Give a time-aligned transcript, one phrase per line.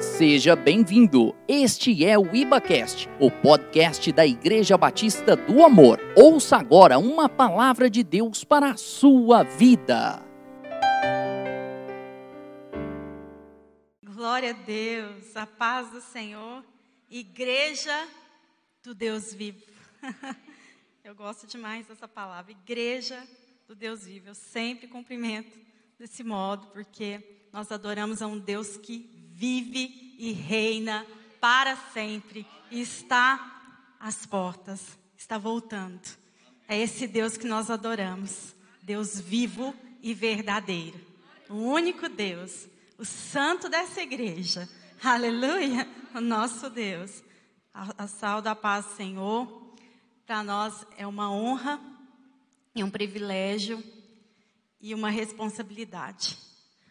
[0.00, 1.34] Seja bem-vindo.
[1.48, 5.98] Este é o IbaCast, o podcast da Igreja Batista do Amor.
[6.16, 10.24] Ouça agora uma palavra de Deus para a sua vida.
[14.04, 16.64] Glória a Deus, a paz do Senhor,
[17.10, 18.06] Igreja
[18.84, 19.66] do Deus vivo.
[21.02, 23.20] Eu gosto demais dessa palavra, Igreja
[23.66, 24.28] do Deus vivo.
[24.28, 25.58] Eu sempre cumprimento
[25.98, 31.06] desse modo, porque nós adoramos a um Deus que vive e reina
[31.40, 36.00] para sempre está às portas, está voltando.
[36.66, 38.52] É esse Deus que nós adoramos,
[38.82, 41.00] Deus vivo e verdadeiro,
[41.48, 42.66] o único Deus,
[42.98, 44.68] o santo dessa igreja.
[45.00, 47.22] Aleluia, o nosso Deus.
[47.72, 49.72] A, a sal da paz, Senhor,
[50.26, 51.80] para nós é uma honra
[52.74, 53.80] e um privilégio
[54.80, 56.36] e uma responsabilidade.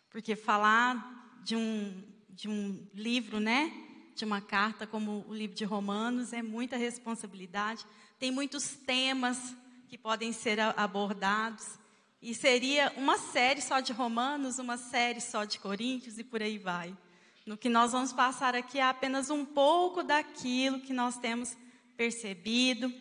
[0.09, 3.73] Porque falar de um de um livro, né?
[4.16, 7.84] De uma carta como o livro de Romanos, é muita responsabilidade.
[8.20, 9.56] Tem muitos temas
[9.88, 11.80] que podem ser abordados.
[12.22, 16.59] E seria uma série só de Romanos, uma série só de Coríntios e por aí
[16.59, 16.95] vai.
[17.44, 21.58] No que nós vamos passar aqui é apenas um pouco daquilo que nós temos
[21.95, 22.94] percebido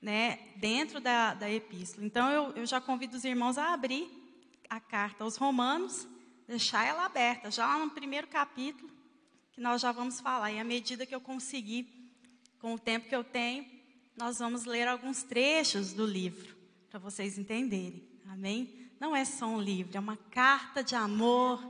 [0.00, 2.06] né, dentro da, da epístola.
[2.06, 4.08] Então eu, eu já convido os irmãos a abrir
[4.70, 6.08] a carta aos Romanos
[6.48, 8.90] deixar ela aberta, já no primeiro capítulo,
[9.52, 10.50] que nós já vamos falar.
[10.50, 11.86] E à medida que eu conseguir,
[12.58, 13.66] com o tempo que eu tenho,
[14.16, 16.56] nós vamos ler alguns trechos do livro,
[16.88, 18.02] para vocês entenderem.
[18.26, 18.90] Amém?
[18.98, 21.62] Não é só um livro, é uma carta de amor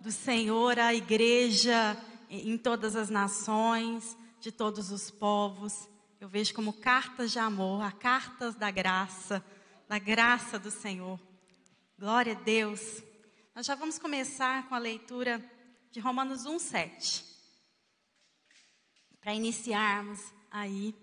[0.00, 1.96] do Senhor à igreja
[2.28, 5.88] em todas as nações, de todos os povos.
[6.20, 9.42] Eu vejo como cartas de amor, a cartas da graça,
[9.88, 11.18] da graça do Senhor.
[11.98, 13.05] Glória a Deus.
[13.56, 15.42] Nós já vamos começar com a leitura
[15.90, 17.24] de Romanos 1, 7.
[19.18, 20.94] Para iniciarmos aí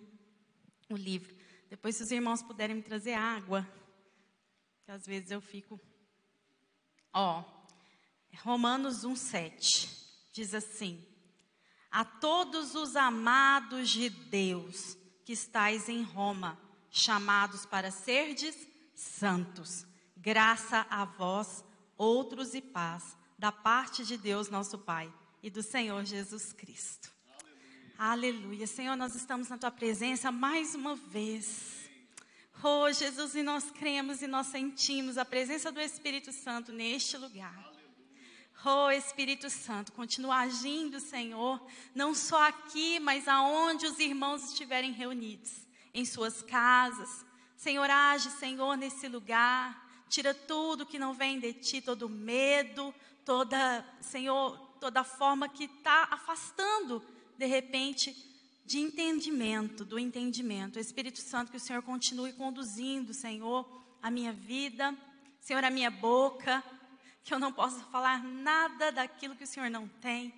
[0.87, 1.35] o livro.
[1.67, 3.67] Depois, se os irmãos puderem me trazer água,
[4.85, 5.81] que às vezes eu fico.
[7.11, 7.43] Ó,
[8.43, 9.89] Romanos 1, 7
[10.31, 11.03] diz assim:
[11.89, 14.95] A todos os amados de Deus
[15.25, 16.55] que estais em Roma,
[16.91, 18.55] chamados para serdes
[18.93, 21.65] santos, graça a vós
[21.97, 25.11] outros e paz, da parte de Deus nosso Pai
[25.41, 27.11] e do Senhor Jesus Cristo.
[27.97, 28.35] Aleluia.
[28.35, 28.67] Aleluia.
[28.67, 31.89] Senhor, nós estamos na tua presença mais uma vez.
[32.63, 37.73] Oh, Jesus, e nós cremos e nós sentimos a presença do Espírito Santo neste lugar.
[38.65, 41.61] Oh, Espírito Santo, continua agindo, Senhor,
[41.93, 47.25] não só aqui, mas aonde os irmãos estiverem reunidos, em suas casas.
[47.57, 49.82] Senhor, age, Senhor, nesse lugar.
[50.13, 52.93] Tira tudo que não vem de ti, todo medo,
[53.25, 57.03] toda, Senhor, toda forma que está afastando,
[57.35, 58.15] de repente,
[58.63, 60.77] de entendimento, do entendimento.
[60.77, 63.67] Espírito Santo, que o Senhor continue conduzindo, Senhor,
[64.03, 64.95] a minha vida,
[65.39, 66.63] Senhor, a minha boca,
[67.23, 70.31] que eu não possa falar nada daquilo que o Senhor não tem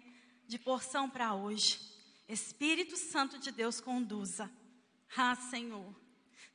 [0.47, 1.81] de porção para hoje.
[2.29, 4.49] Espírito Santo de Deus conduza.
[5.17, 5.93] Ah, Senhor,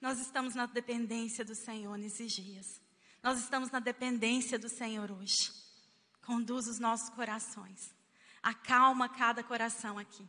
[0.01, 2.81] nós estamos na dependência do Senhor nesses dias.
[3.23, 5.53] Nós estamos na dependência do Senhor hoje.
[6.23, 7.95] Conduz os nossos corações.
[8.43, 10.27] Acalma cada coração aqui.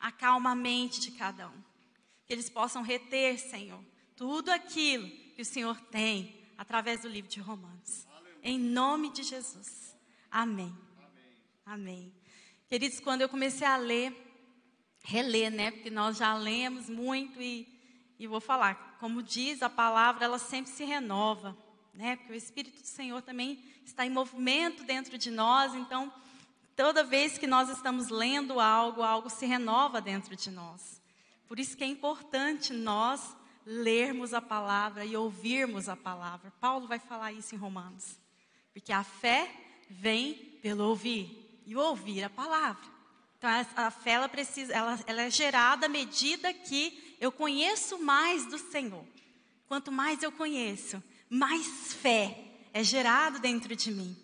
[0.00, 1.62] Acalma a mente de cada um.
[2.26, 3.82] Que eles possam reter, Senhor,
[4.16, 8.06] tudo aquilo que o Senhor tem através do livro de Romanos.
[8.42, 9.96] Em nome de Jesus.
[10.28, 10.76] Amém.
[11.64, 12.12] Amém.
[12.68, 14.12] Queridos, quando eu comecei a ler,
[15.04, 15.70] reler, né?
[15.70, 17.68] Porque nós já lemos muito e,
[18.18, 21.56] e vou falar, como diz a palavra, ela sempre se renova
[21.94, 22.16] né?
[22.16, 26.12] Porque o Espírito do Senhor também está em movimento dentro de nós, então
[26.76, 31.00] toda vez que nós estamos lendo algo, algo se renova dentro de nós.
[31.46, 36.52] Por isso que é importante nós lermos a palavra e ouvirmos a palavra.
[36.60, 38.18] Paulo vai falar isso em Romanos.
[38.72, 39.50] Porque a fé
[39.88, 42.84] vem pelo ouvir e ouvir a palavra.
[43.38, 48.46] Então a, fé ela precisa, ela, ela é gerada à medida que eu conheço mais
[48.46, 49.04] do Senhor.
[49.66, 51.02] Quanto mais eu conheço,
[51.34, 52.38] mais fé
[52.72, 54.16] é gerado dentro de mim.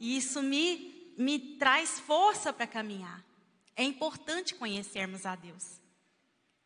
[0.00, 3.22] E isso me, me traz força para caminhar.
[3.74, 5.80] É importante conhecermos a Deus.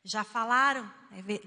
[0.05, 0.89] Já falaram?
[1.13, 1.41] É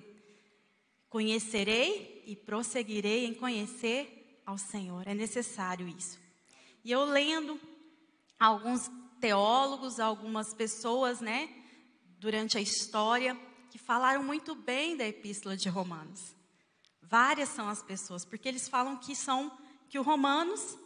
[1.09, 5.07] conhecerei e prosseguirei em conhecer ao Senhor.
[5.07, 6.19] É necessário isso.
[6.83, 7.59] E eu lendo
[8.37, 8.91] alguns
[9.21, 11.49] teólogos, algumas pessoas, né,
[12.19, 13.39] durante a história,
[13.71, 16.35] que falaram muito bem da Epístola de Romanos.
[17.13, 19.55] Várias são as pessoas, porque eles falam que são
[19.87, 20.79] que o Romanos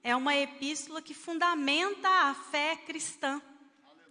[0.00, 3.42] é uma epístola que fundamenta a fé cristã.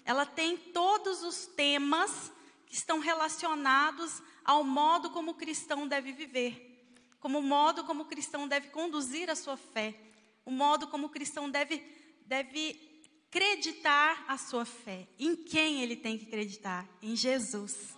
[0.03, 2.29] ela tem todos os temas
[2.65, 8.07] que estão relacionados ao modo como o cristão deve viver, como o modo como o
[8.07, 9.97] cristão deve conduzir a sua fé,
[10.43, 11.81] o modo como o cristão deve,
[12.25, 15.07] deve acreditar a sua fé.
[15.17, 16.85] Em quem ele tem que acreditar?
[17.01, 17.95] Em Jesus.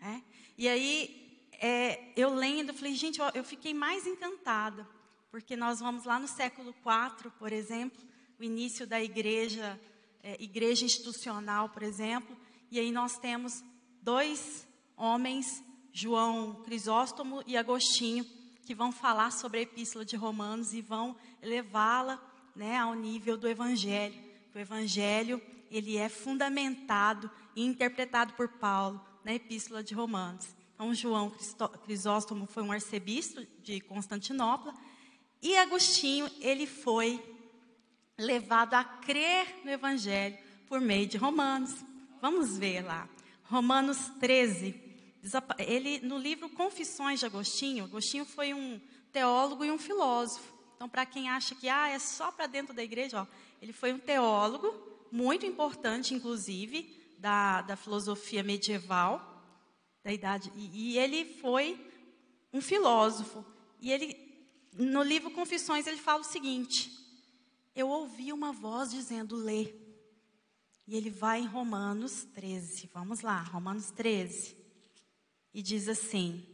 [0.00, 0.22] É?
[0.56, 1.27] E aí,
[1.58, 4.88] é, eu lendo, falei, gente, eu, eu fiquei mais encantada,
[5.30, 8.00] porque nós vamos lá no século IV, por exemplo,
[8.38, 9.78] o início da igreja,
[10.22, 12.36] é, igreja institucional, por exemplo,
[12.70, 13.64] e aí nós temos
[14.00, 14.66] dois
[14.96, 15.62] homens,
[15.92, 18.24] João Crisóstomo e Agostinho,
[18.64, 22.22] que vão falar sobre a epístola de Romanos e vão levá-la
[22.54, 24.14] né, ao nível do Evangelho.
[24.54, 25.40] O Evangelho
[25.70, 30.57] ele é fundamentado e interpretado por Paulo na epístola de Romanos.
[30.78, 31.32] Então, João
[31.84, 34.72] Crisóstomo foi um arcebispo de Constantinopla
[35.42, 37.20] e Agostinho ele foi
[38.16, 40.38] levado a crer no Evangelho
[40.68, 41.74] por meio de Romanos.
[42.22, 43.08] Vamos ver lá.
[43.42, 44.72] Romanos 13.
[45.58, 48.80] Ele, no livro Confissões de Agostinho, Agostinho foi um
[49.12, 50.54] teólogo e um filósofo.
[50.76, 53.26] Então, para quem acha que ah, é só para dentro da igreja, ó,
[53.60, 54.72] ele foi um teólogo,
[55.10, 59.27] muito importante, inclusive, da, da filosofia medieval,
[60.02, 60.52] da idade.
[60.54, 61.78] E, e ele foi
[62.52, 63.44] um filósofo.
[63.80, 64.16] E ele,
[64.72, 66.90] no livro Confissões, ele fala o seguinte:
[67.74, 69.72] eu ouvi uma voz dizendo: lê.
[70.86, 72.90] E ele vai em Romanos 13.
[72.94, 74.56] Vamos lá, Romanos 13.
[75.52, 76.44] E diz assim: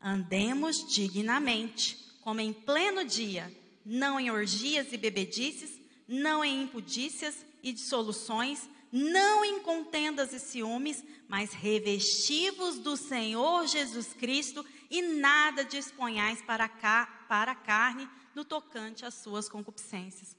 [0.00, 3.50] Andemos dignamente, como em pleno dia,
[3.84, 11.02] não em orgias e bebedices, não em impudícias e dissoluções, não em contendas e ciúmes,
[11.26, 18.44] mas revestivos do Senhor Jesus Cristo e nada disponhais para, cá, para a carne no
[18.44, 20.36] tocante às suas concupiscências.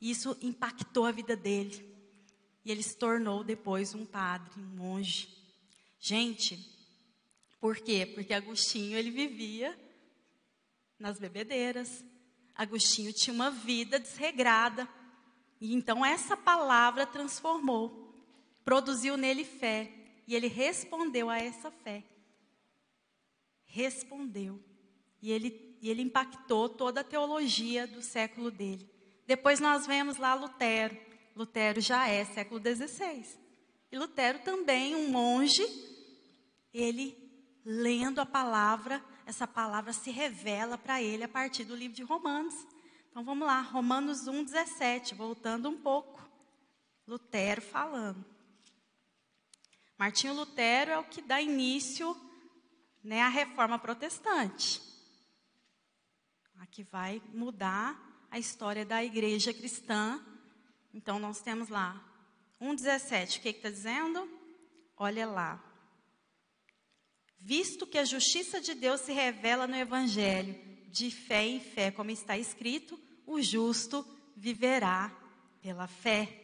[0.00, 1.88] Isso impactou a vida dele.
[2.64, 5.28] E ele se tornou depois um padre, um monge.
[6.00, 6.58] Gente,
[7.60, 8.10] por quê?
[8.12, 9.78] Porque Agostinho ele vivia
[10.98, 12.04] nas bebedeiras.
[12.56, 14.88] Agostinho tinha uma vida desregrada.
[15.60, 18.14] E então essa palavra transformou,
[18.64, 19.90] produziu nele fé.
[20.26, 22.02] E ele respondeu a essa fé.
[23.64, 24.62] Respondeu.
[25.20, 28.88] E ele, e ele impactou toda a teologia do século dele.
[29.26, 30.96] Depois nós vemos lá Lutero.
[31.34, 33.24] Lutero já é século XVI.
[33.90, 35.62] E Lutero também, um monge,
[36.72, 37.16] ele
[37.64, 42.54] lendo a palavra, essa palavra se revela para ele a partir do livro de Romanos.
[43.14, 46.20] Então vamos lá, Romanos 1, 17, voltando um pouco.
[47.06, 48.24] Lutero falando.
[49.96, 52.16] Martinho Lutero é o que dá início
[53.04, 54.82] né, à reforma protestante.
[56.58, 60.20] A que vai mudar a história da igreja cristã.
[60.92, 62.04] Então, nós temos lá
[62.60, 63.38] 1,17.
[63.38, 64.28] O que está dizendo?
[64.96, 65.64] Olha lá.
[67.38, 72.10] Visto que a justiça de Deus se revela no Evangelho, de fé em fé, como
[72.10, 74.06] está escrito, o justo
[74.36, 75.12] viverá
[75.60, 76.42] pela fé.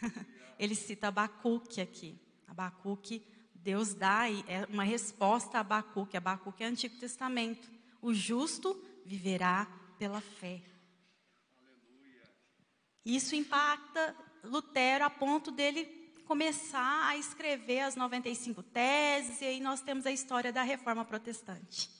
[0.58, 2.18] Ele cita Abacuque aqui.
[2.46, 3.22] Abacuque,
[3.54, 6.16] Deus dá é uma resposta a Abacuque.
[6.16, 7.68] Abacuque é Antigo Testamento.
[8.00, 9.66] O justo viverá
[9.98, 10.62] pela fé.
[13.04, 15.84] Isso impacta Lutero a ponto dele
[16.24, 21.90] começar a escrever as 95 teses, e aí nós temos a história da reforma protestante.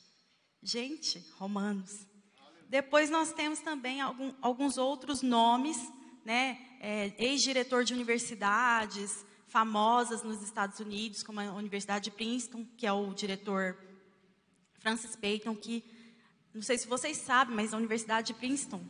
[0.62, 2.06] Gente, Romanos.
[2.68, 5.76] Depois nós temos também algum, alguns outros nomes,
[6.24, 6.58] né?
[6.80, 12.92] É, ex-diretor de universidades famosas nos Estados Unidos, como a Universidade de Princeton, que é
[12.92, 13.78] o diretor
[14.80, 15.84] Francis Payton, que
[16.52, 18.82] não sei se vocês sabem, mas a Universidade de Princeton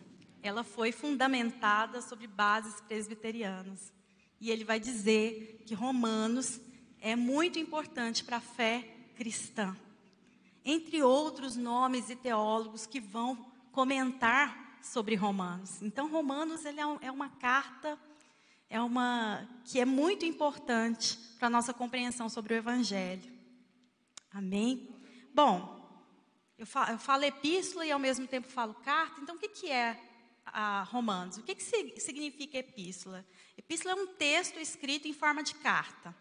[0.43, 3.93] ela foi fundamentada sobre bases presbiterianas.
[4.41, 6.61] E ele vai dizer que Romanos
[7.01, 9.75] é muito importante para a fé cristã.
[10.63, 15.83] Entre outros nomes e teólogos que vão comentar sobre Romanos.
[15.83, 17.99] Então, Romanos ele é, é uma carta
[18.71, 23.33] é uma que é muito importante para a nossa compreensão sobre o Evangelho.
[24.33, 24.89] Amém?
[25.33, 25.81] Bom,
[26.59, 29.71] eu falo, eu falo epístola e ao mesmo tempo falo carta, então o que, que
[29.71, 30.01] é
[30.87, 31.37] Romanos.
[31.37, 33.25] O que, que significa epístola?
[33.57, 36.15] Epístola é um texto escrito em forma de carta.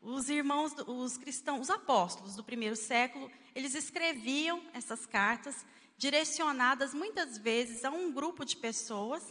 [0.00, 5.64] Os irmãos, os cristãos, os apóstolos do primeiro século, eles escreviam essas cartas
[6.02, 9.22] direcionadas muitas vezes a um grupo de pessoas,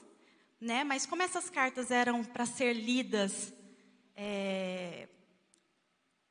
[0.60, 0.84] né?
[0.86, 3.54] Mas como essas cartas eram para ser lidas,
[4.16, 5.10] é,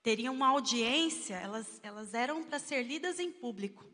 [0.03, 3.85] teriam uma audiência, elas, elas eram para ser lidas em público.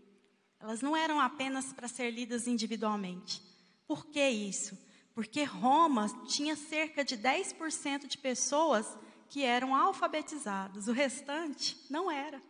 [0.61, 3.43] Elas não eram apenas para ser lidas individualmente.
[3.87, 4.79] Por que isso?
[5.17, 8.87] porque Roma tinha cerca de 10% de pessoas
[9.31, 12.41] que eram alfabetizadas, o restante não era.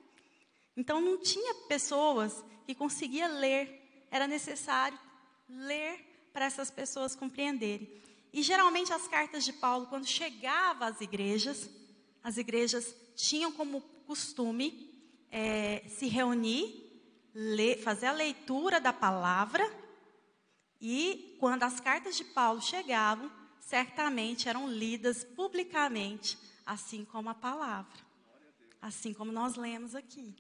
[0.77, 4.99] Então não tinha pessoas que conseguiam ler, era necessário
[5.49, 7.91] ler para essas pessoas compreenderem.
[8.33, 11.71] E geralmente as cartas de Paulo, quando chegava às igrejas,
[12.23, 14.91] as igrejas tinham como costume
[15.31, 16.87] é, se reunir,
[17.35, 19.65] ler, fazer a leitura da palavra,
[20.81, 27.99] e quando as cartas de Paulo chegavam, certamente eram lidas publicamente, assim como a palavra,
[28.81, 30.35] assim como nós lemos aqui,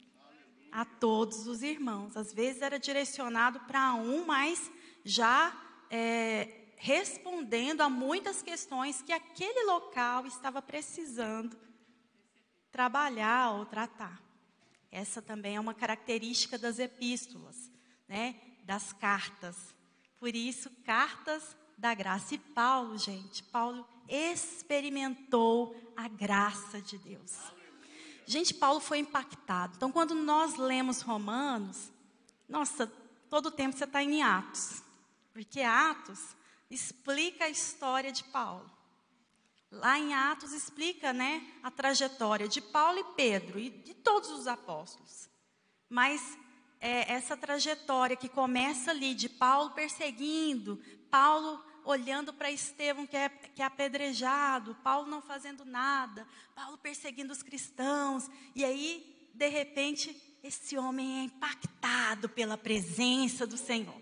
[0.76, 2.18] a todos os irmãos.
[2.18, 4.70] Às vezes era direcionado para um, mas
[5.02, 5.50] já
[5.90, 11.56] é, respondendo a muitas questões que aquele local estava precisando
[12.70, 14.20] trabalhar ou tratar.
[14.92, 17.72] Essa também é uma característica das epístolas,
[18.06, 18.36] né?
[18.62, 19.74] das cartas.
[20.20, 22.34] Por isso, cartas da graça.
[22.34, 27.55] E Paulo, gente, Paulo experimentou a graça de Deus.
[28.26, 29.74] Gente, Paulo foi impactado.
[29.76, 31.90] Então, quando nós lemos Romanos,
[32.48, 32.86] nossa,
[33.30, 34.82] todo tempo você está em Atos.
[35.32, 36.34] Porque Atos
[36.68, 38.68] explica a história de Paulo.
[39.70, 44.46] Lá em Atos explica, né, a trajetória de Paulo e Pedro e de todos os
[44.46, 45.28] apóstolos.
[45.88, 46.36] Mas
[46.80, 50.80] é, essa trajetória que começa ali de Paulo perseguindo,
[51.10, 57.32] Paulo olhando para Estevão que é, que é apedrejado, Paulo não fazendo nada, Paulo perseguindo
[57.32, 63.94] os cristãos, e aí, de repente, esse homem é impactado pela presença do Senhor.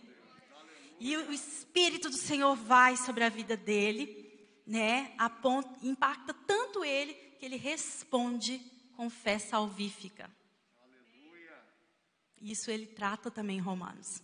[0.99, 4.33] E o Espírito do Senhor vai sobre a vida dele,
[4.67, 8.59] né, ponto, impacta tanto ele que ele responde
[8.97, 10.31] com fé salvífica.
[10.83, 11.63] Aleluia.
[12.41, 14.23] Isso ele trata também em Romanos.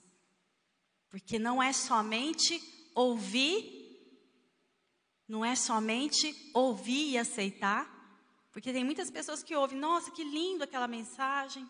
[1.11, 3.79] Porque não é somente ouvir,
[5.29, 7.89] não é somente ouvir e aceitar,
[8.53, 11.69] porque tem muitas pessoas que ouvem, nossa, que lindo aquela mensagem.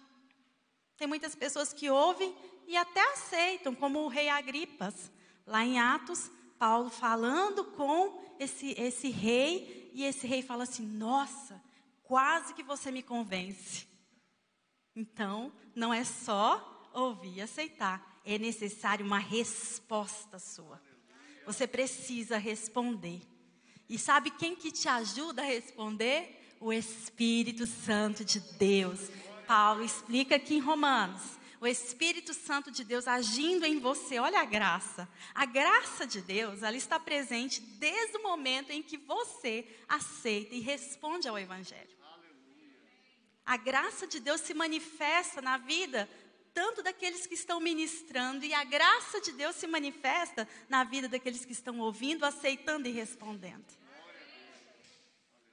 [0.96, 2.34] Tem muitas pessoas que ouvem
[2.66, 5.10] e até aceitam, como o rei Agripas,
[5.46, 11.62] lá em Atos, Paulo falando com esse, esse rei, e esse rei fala assim: Nossa,
[12.02, 13.86] quase que você me convence.
[14.94, 20.80] Então, não é só ouvir e aceitar, é necessário uma resposta sua.
[21.46, 23.20] Você precisa responder.
[23.88, 26.36] E sabe quem que te ajuda a responder?
[26.60, 29.10] O Espírito Santo de Deus.
[29.46, 34.18] Paulo explica aqui em Romanos o Espírito Santo de Deus agindo em você.
[34.18, 35.06] Olha a graça.
[35.34, 40.60] A graça de Deus, ela está presente desde o momento em que você aceita e
[40.60, 42.00] responde ao Evangelho.
[43.44, 46.08] A graça de Deus se manifesta na vida
[46.52, 51.44] tanto daqueles que estão ministrando, e a graça de Deus se manifesta na vida daqueles
[51.44, 53.64] que estão ouvindo, aceitando e respondendo.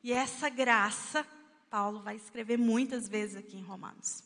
[0.03, 1.25] E essa graça,
[1.69, 4.23] Paulo vai escrever muitas vezes aqui em Romanos.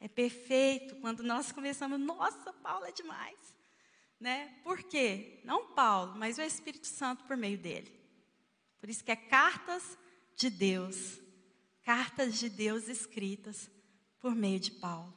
[0.00, 3.38] É perfeito quando nós começamos, nossa, Paulo é demais.
[4.18, 4.54] Né?
[4.62, 5.40] Por quê?
[5.44, 7.92] Não Paulo, mas o Espírito Santo por meio dele.
[8.80, 9.98] Por isso que é cartas
[10.34, 11.20] de Deus.
[11.82, 13.70] Cartas de Deus escritas
[14.20, 15.14] por meio de Paulo.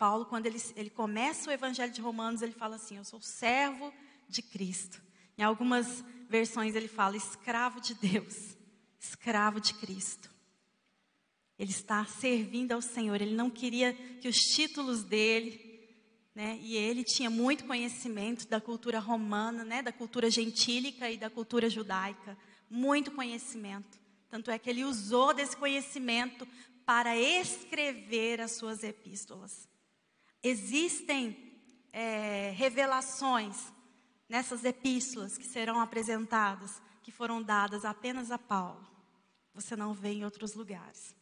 [0.00, 3.92] Paulo, quando ele, ele começa o Evangelho de Romanos, ele fala assim: Eu sou servo
[4.26, 4.98] de Cristo.
[5.36, 8.56] Em algumas versões ele fala escravo de Deus,
[8.98, 10.30] escravo de Cristo.
[11.58, 13.20] Ele está servindo ao Senhor.
[13.20, 15.60] Ele não queria que os títulos dele,
[16.34, 16.58] né?
[16.62, 19.82] E ele tinha muito conhecimento da cultura romana, né?
[19.82, 22.38] Da cultura gentílica e da cultura judaica,
[22.70, 24.00] muito conhecimento.
[24.30, 26.48] Tanto é que ele usou desse conhecimento
[26.86, 29.68] para escrever as suas epístolas.
[30.42, 31.36] Existem
[31.92, 33.72] é, revelações
[34.28, 38.86] nessas epístolas que serão apresentadas, que foram dadas apenas a Paulo.
[39.54, 41.14] Você não vê em outros lugares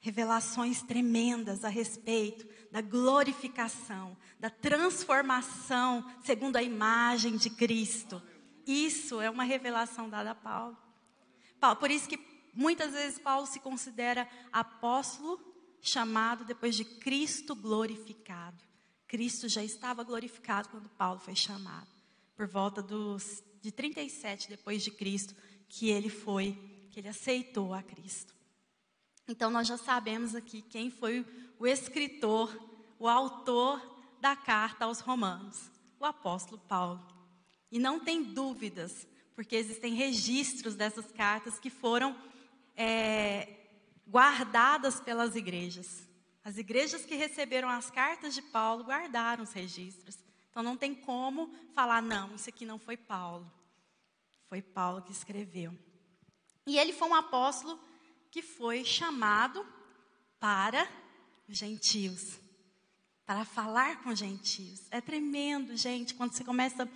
[0.00, 8.22] revelações tremendas a respeito da glorificação, da transformação segundo a imagem de Cristo.
[8.66, 10.76] Isso é uma revelação dada a Paulo.
[11.78, 12.18] Por isso que
[12.54, 15.38] muitas vezes Paulo se considera apóstolo
[15.82, 18.62] chamado depois de Cristo glorificado.
[19.06, 21.88] Cristo já estava glorificado quando Paulo foi chamado.
[22.36, 25.34] Por volta dos de 37 depois de Cristo
[25.68, 26.58] que ele foi,
[26.90, 28.34] que ele aceitou a Cristo.
[29.28, 31.24] Então nós já sabemos aqui quem foi
[31.58, 32.56] o escritor,
[32.98, 33.80] o autor
[34.20, 37.00] da carta aos Romanos, o apóstolo Paulo.
[37.70, 42.16] E não tem dúvidas, porque existem registros dessas cartas que foram
[42.76, 43.59] é,
[44.10, 46.08] guardadas pelas igrejas.
[46.42, 50.18] As igrejas que receberam as cartas de Paulo guardaram os registros.
[50.50, 53.50] Então não tem como falar, não, isso aqui não foi Paulo.
[54.48, 55.72] Foi Paulo que escreveu.
[56.66, 57.78] E ele foi um apóstolo
[58.30, 59.64] que foi chamado
[60.40, 60.88] para
[61.48, 62.38] os gentios,
[63.24, 64.86] para falar com gentios.
[64.90, 66.88] É tremendo, gente, quando você começa,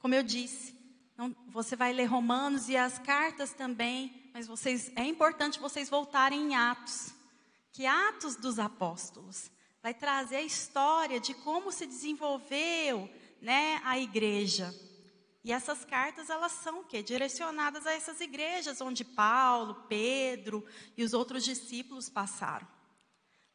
[0.00, 0.77] como eu disse,
[1.18, 6.52] não, você vai ler Romanos e as cartas também, mas vocês, é importante vocês voltarem
[6.52, 7.12] em Atos,
[7.72, 9.50] que Atos dos Apóstolos
[9.82, 13.10] vai trazer a história de como se desenvolveu,
[13.42, 14.72] né, a igreja.
[15.42, 17.02] E essas cartas, elas são o quê?
[17.02, 20.64] Direcionadas a essas igrejas onde Paulo, Pedro
[20.96, 22.66] e os outros discípulos passaram.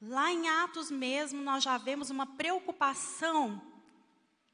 [0.02, 3.62] Lá em Atos mesmo, nós já vemos uma preocupação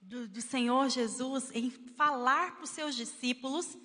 [0.09, 3.77] do, do Senhor Jesus em falar para os seus discípulos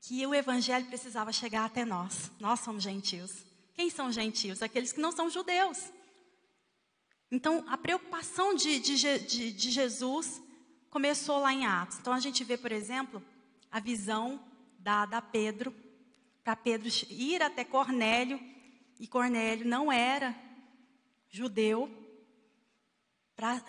[0.00, 2.30] que o evangelho precisava chegar até nós.
[2.38, 3.44] Nós somos gentios.
[3.74, 4.62] Quem são gentios?
[4.62, 5.92] Aqueles que não são judeus.
[7.28, 10.40] Então, a preocupação de, de, de, de Jesus
[10.88, 11.98] começou lá em Atos.
[11.98, 13.20] Então, a gente vê, por exemplo,
[13.70, 14.40] a visão
[14.78, 15.74] dada a Pedro,
[16.44, 18.38] para Pedro ir até Cornélio,
[19.00, 20.36] e Cornélio não era
[21.28, 21.90] judeu,
[23.34, 23.60] pra,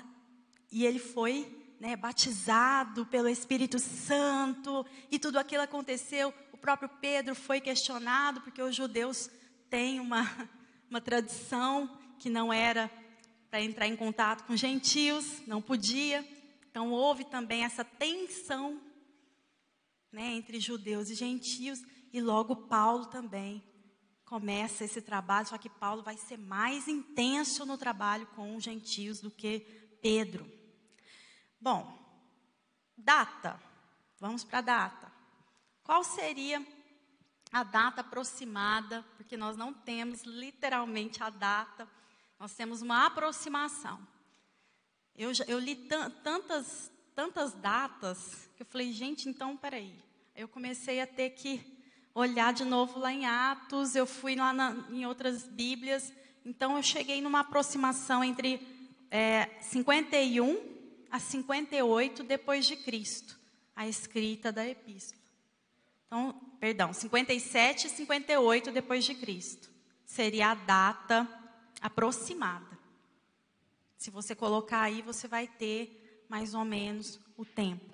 [0.71, 6.33] e ele foi né, batizado pelo Espírito Santo, e tudo aquilo aconteceu.
[6.53, 9.29] O próprio Pedro foi questionado, porque os judeus
[9.69, 10.21] têm uma,
[10.89, 12.89] uma tradição que não era
[13.49, 16.25] para entrar em contato com gentios, não podia.
[16.71, 18.79] Então houve também essa tensão
[20.09, 23.61] né, entre judeus e gentios, e logo Paulo também
[24.23, 29.19] começa esse trabalho, só que Paulo vai ser mais intenso no trabalho com os gentios
[29.19, 29.59] do que
[30.01, 30.62] Pedro.
[31.63, 31.97] Bom,
[32.97, 33.57] data.
[34.19, 35.11] Vamos para a data.
[35.81, 36.61] Qual seria
[37.53, 39.05] a data aproximada?
[39.15, 41.87] Porque nós não temos literalmente a data
[42.43, 43.97] nós temos uma aproximação.
[45.15, 45.77] Eu, eu li
[46.21, 49.95] tantas, tantas datas que eu falei, gente, então peraí.
[50.35, 51.63] Eu comecei a ter que
[52.13, 56.11] olhar de novo lá em Atos, eu fui lá na, em outras Bíblias.
[56.43, 58.59] Então eu cheguei numa aproximação entre
[59.09, 60.72] é, 51
[61.13, 63.39] a 58 depois de Cristo,
[63.75, 65.21] a escrita da epístola.
[66.07, 69.69] Então, perdão, 57 e 58 depois de Cristo.
[70.07, 71.29] Seria a data
[71.79, 72.79] aproximada.
[73.95, 77.93] Se você colocar aí, você vai ter mais ou menos o tempo.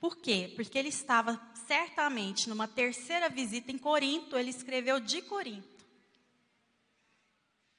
[0.00, 0.50] Por quê?
[0.56, 5.84] Porque ele estava certamente numa terceira visita em Corinto, ele escreveu de Corinto.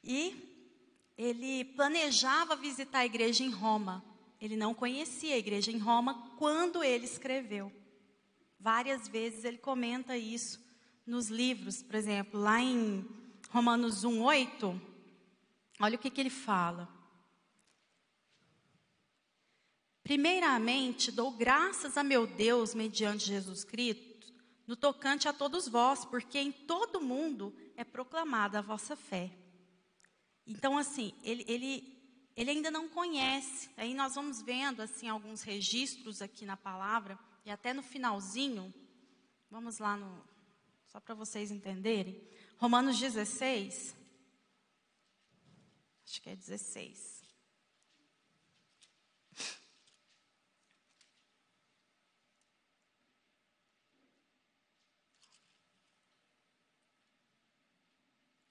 [0.03, 4.07] E ele planejava visitar a igreja em Roma.
[4.39, 7.71] Ele não conhecia a igreja em Roma quando ele escreveu.
[8.59, 10.59] Várias vezes ele comenta isso
[11.05, 13.05] nos livros, por exemplo, lá em
[13.49, 14.79] Romanos 1:8,
[15.79, 16.89] Olha o que, que ele fala.
[20.03, 24.33] Primeiramente, dou graças a meu Deus mediante Jesus Cristo,
[24.67, 29.31] no tocante a todos vós, porque em todo mundo é proclamada a vossa fé.
[30.45, 31.98] Então, assim, ele, ele,
[32.35, 33.69] ele ainda não conhece.
[33.77, 38.73] Aí nós vamos vendo, assim, alguns registros aqui na palavra, e até no finalzinho,
[39.49, 40.23] vamos lá no,
[40.87, 42.21] só para vocês entenderem.
[42.57, 43.95] Romanos 16,
[46.09, 47.21] Acho que é 16.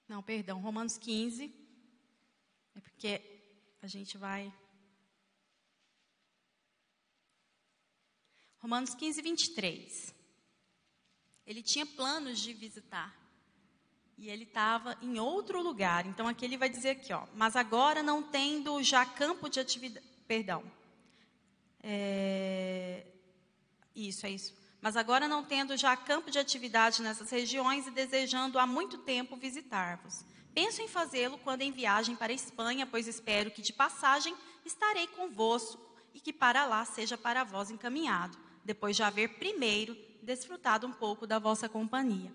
[0.07, 1.53] Não, perdão, Romanos 15.
[2.75, 3.28] É porque
[3.81, 4.53] a gente vai.
[8.59, 10.15] Romanos 15, 23.
[11.45, 13.17] Ele tinha planos de visitar
[14.17, 16.05] e ele estava em outro lugar.
[16.05, 20.05] Então aqui ele vai dizer aqui, ó, mas agora não tendo já campo de atividade,
[20.27, 20.69] perdão,
[21.81, 23.05] é,
[23.95, 24.53] isso é isso.
[24.81, 29.35] Mas agora não tendo já campo de atividade nessas regiões e desejando há muito tempo
[29.35, 30.23] visitar-vos.
[30.61, 35.07] Penso em fazê-lo quando em viagem para a Espanha, pois espero que de passagem estarei
[35.07, 35.79] convosco
[36.13, 41.25] e que para lá seja para vós encaminhado, depois de haver primeiro desfrutado um pouco
[41.25, 42.29] da vossa companhia.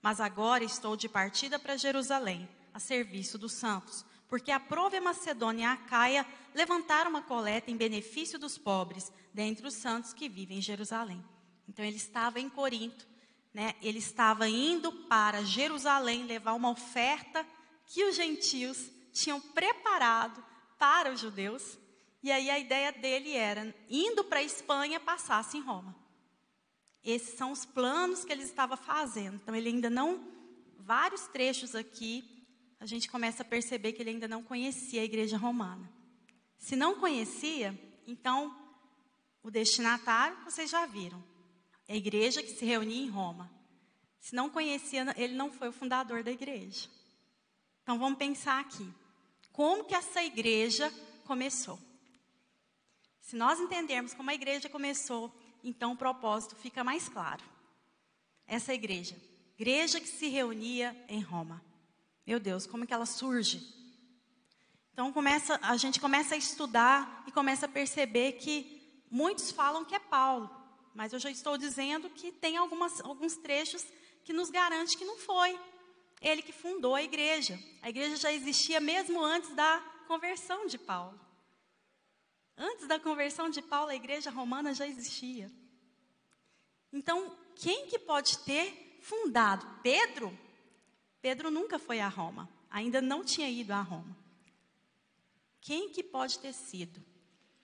[0.00, 5.64] Mas agora estou de partida para Jerusalém, a serviço dos santos, porque a Prova Macedônia
[5.64, 10.56] e a Caia levantaram uma coleta em benefício dos pobres, dentre os santos que vivem
[10.56, 11.22] em Jerusalém.
[11.68, 13.06] Então ele estava em Corinto,
[13.52, 13.74] né?
[13.82, 17.46] ele estava indo para Jerusalém levar uma oferta
[17.88, 20.44] que os gentios tinham preparado
[20.78, 21.78] para os judeus.
[22.22, 25.94] E aí a ideia dele era, indo para a Espanha, passasse em Roma.
[27.02, 29.36] Esses são os planos que ele estava fazendo.
[29.36, 30.28] Então, ele ainda não.
[30.78, 32.46] Vários trechos aqui,
[32.78, 35.90] a gente começa a perceber que ele ainda não conhecia a igreja romana.
[36.58, 38.54] Se não conhecia, então
[39.42, 41.22] o destinatário, vocês já viram.
[41.88, 43.50] A igreja que se reunia em Roma.
[44.20, 46.88] Se não conhecia, ele não foi o fundador da igreja.
[47.88, 48.86] Então vamos pensar aqui.
[49.50, 50.92] Como que essa igreja
[51.24, 51.78] começou?
[53.22, 55.32] Se nós entendermos como a igreja começou,
[55.64, 57.42] então o propósito fica mais claro.
[58.46, 59.16] Essa igreja,
[59.58, 61.64] igreja que se reunia em Roma.
[62.26, 63.66] Meu Deus, como que ela surge?
[64.92, 69.94] Então começa, a gente começa a estudar e começa a perceber que muitos falam que
[69.94, 70.50] é Paulo,
[70.94, 73.82] mas eu já estou dizendo que tem algumas, alguns trechos
[74.24, 75.58] que nos garante que não foi.
[76.20, 77.58] Ele que fundou a igreja.
[77.82, 81.18] A igreja já existia mesmo antes da conversão de Paulo.
[82.56, 85.50] Antes da conversão de Paulo, a igreja romana já existia.
[86.92, 89.64] Então, quem que pode ter fundado?
[89.82, 90.36] Pedro?
[91.20, 94.16] Pedro nunca foi a Roma, ainda não tinha ido a Roma.
[95.60, 97.04] Quem que pode ter sido?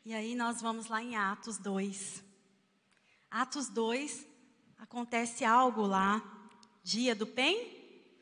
[0.05, 2.23] E aí nós vamos lá em Atos 2.
[3.31, 4.27] Atos 2,
[4.79, 6.23] acontece algo lá
[6.83, 7.27] dia do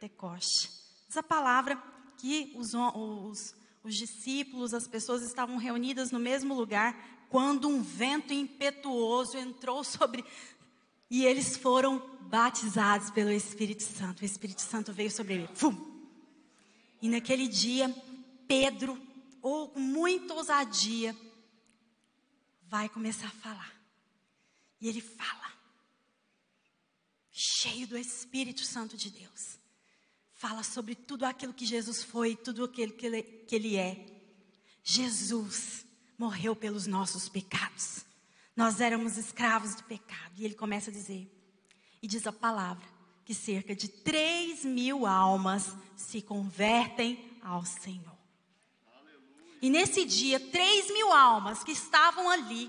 [0.02, 0.68] Pentecoste.
[1.08, 1.80] Essa palavra
[2.18, 8.32] que os, os, os discípulos, as pessoas estavam reunidas no mesmo lugar, quando um vento
[8.32, 10.24] impetuoso entrou sobre.
[11.08, 14.22] E eles foram batizados pelo Espírito Santo.
[14.22, 15.48] O Espírito Santo veio sobre ele.
[15.54, 15.76] Fum!
[17.00, 17.94] E naquele dia,
[18.48, 19.00] Pedro,
[19.40, 21.16] ou com muita ousadia,
[22.66, 23.72] vai começar a falar.
[24.80, 25.52] E ele fala
[27.30, 29.61] cheio do Espírito Santo de Deus.
[30.42, 34.04] Fala sobre tudo aquilo que Jesus foi, tudo aquilo que ele, que ele é.
[34.82, 35.86] Jesus
[36.18, 38.04] morreu pelos nossos pecados.
[38.56, 40.32] Nós éramos escravos do pecado.
[40.36, 41.30] E ele começa a dizer,
[42.02, 42.84] e diz a palavra,
[43.24, 48.18] que cerca de 3 mil almas se convertem ao Senhor.
[49.62, 52.68] E nesse dia, 3 mil almas que estavam ali,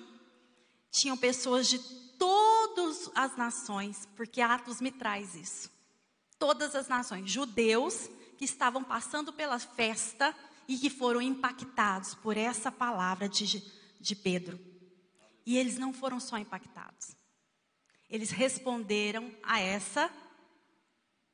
[0.91, 1.79] tinham pessoas de
[2.19, 5.72] todas as nações, porque Atos me traz isso.
[6.43, 10.35] Todas as nações, judeus que estavam passando pela festa
[10.67, 13.63] e que foram impactados por essa palavra de,
[13.97, 14.59] de Pedro.
[15.45, 17.15] E eles não foram só impactados.
[18.09, 20.11] Eles responderam a essa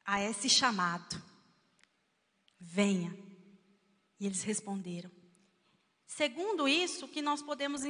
[0.05, 1.19] a esse chamado.
[2.59, 3.11] Venha.
[4.19, 5.09] E eles responderam.
[6.05, 7.81] Segundo isso, o que nós podemos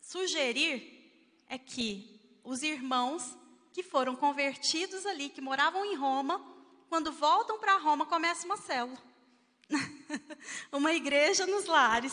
[0.00, 3.36] sugerir é que os irmãos
[3.72, 6.40] que foram convertidos ali, que moravam em Roma,
[6.88, 8.98] quando voltam para Roma, começa uma célula.
[10.70, 12.12] uma igreja nos lares.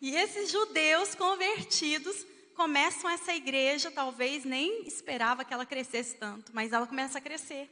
[0.00, 6.72] E esses judeus convertidos começam essa igreja, talvez nem esperava que ela crescesse tanto, mas
[6.72, 7.70] ela começa a crescer.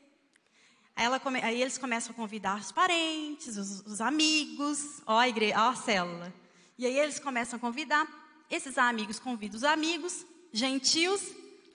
[0.94, 5.24] Aí, ela come, aí eles começam a convidar os parentes, os, os amigos, ó a,
[5.56, 6.34] ó a célula.
[6.76, 8.06] E aí eles começam a convidar,
[8.50, 11.22] esses amigos convidam os amigos, gentios,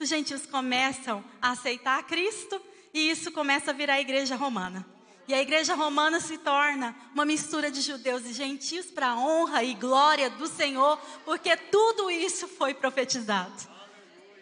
[0.00, 2.60] os gentios começam a aceitar Cristo
[2.94, 4.86] e isso começa a virar a igreja romana.
[5.26, 9.62] E a igreja romana se torna uma mistura de judeus e gentios para a honra
[9.62, 13.68] e glória do Senhor, porque tudo isso foi profetizado.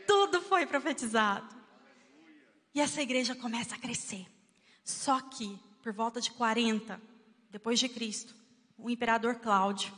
[0.07, 1.57] Tudo foi profetizado.
[2.73, 4.27] E essa igreja começa a crescer.
[4.85, 7.01] Só que, por volta de 40,
[7.51, 8.33] depois de Cristo,
[8.79, 9.93] o imperador Cláudio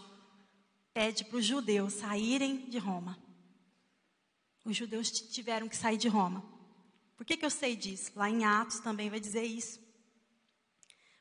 [0.95, 3.28] pede para os judeus saírem de Roma
[4.71, 6.45] os judeus tiveram que sair de Roma.
[7.17, 8.13] Por que, que eu sei disso?
[8.15, 9.81] Lá em Atos também vai dizer isso.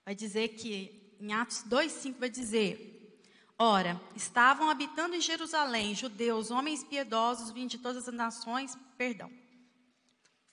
[0.05, 3.21] Vai dizer que, em Atos 2,5 vai dizer:
[3.57, 9.31] Ora, estavam habitando em Jerusalém judeus, homens piedosos, vindos de todas as nações, perdão,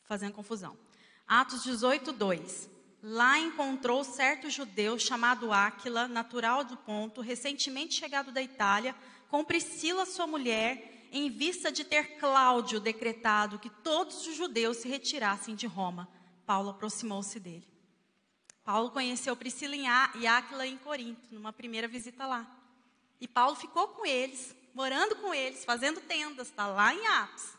[0.04, 0.76] fazendo confusão.
[1.26, 2.70] Atos 18, 2.
[3.02, 8.94] Lá encontrou certo judeu chamado Áquila, natural do ponto, recentemente chegado da Itália,
[9.28, 14.88] com Priscila, sua mulher, em vista de ter Cláudio decretado que todos os judeus se
[14.88, 16.08] retirassem de Roma,
[16.44, 17.66] Paulo aproximou-se dele.
[18.64, 22.44] Paulo conheceu Priscila e Áquila em Corinto, numa primeira visita lá.
[23.20, 27.54] E Paulo ficou com eles, morando com eles, fazendo tendas, está lá em Atos.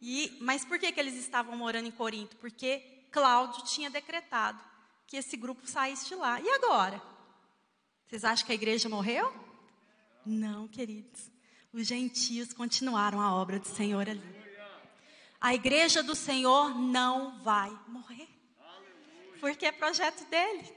[0.00, 2.36] E, mas por que, que eles estavam morando em Corinto?
[2.38, 4.58] Porque Cláudio tinha decretado
[5.06, 6.40] que esse grupo saísse de lá.
[6.40, 7.00] E agora?
[8.08, 9.32] Vocês acham que a igreja morreu?
[10.26, 11.31] Não, queridos
[11.72, 14.42] os gentios continuaram a obra do Senhor ali.
[15.40, 18.28] A igreja do Senhor não vai morrer.
[19.40, 20.72] Porque é projeto dele.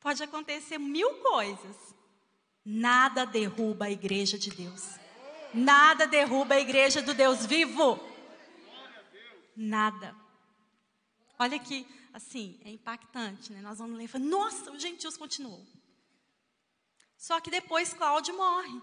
[0.00, 1.76] Pode acontecer mil coisas.
[2.64, 4.98] Nada derruba a igreja de Deus.
[5.52, 7.98] Nada derruba a igreja do Deus vivo.
[9.56, 10.14] Nada.
[11.38, 13.60] Olha que, assim, é impactante, né?
[13.60, 15.66] Nós vamos ler nossa, os gentios continuou.
[17.18, 18.80] Só que depois Cláudio morre.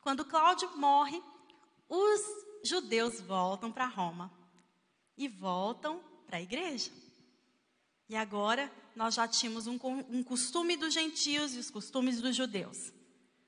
[0.00, 1.20] Quando Cláudio morre,
[1.88, 2.20] os
[2.64, 4.32] judeus voltam para Roma
[5.18, 6.92] e voltam para a igreja.
[8.08, 12.92] E agora nós já tínhamos um, um, costume dos gentios e os costumes dos judeus.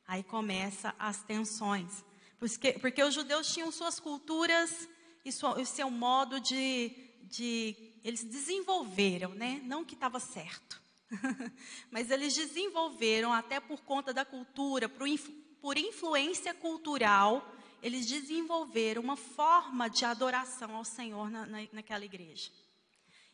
[0.06, 2.04] Aí começa as tensões,
[2.40, 4.88] porque, porque os judeus tinham suas culturas
[5.24, 9.60] e, sua, seu modo de, de eles desenvolveram, né?
[9.64, 10.81] Não que estava certo,
[11.90, 19.88] mas eles desenvolveram até por conta da cultura, por, influência cultural, eles desenvolveram uma forma
[19.88, 22.50] de adoração ao Senhor na, na, naquela igreja.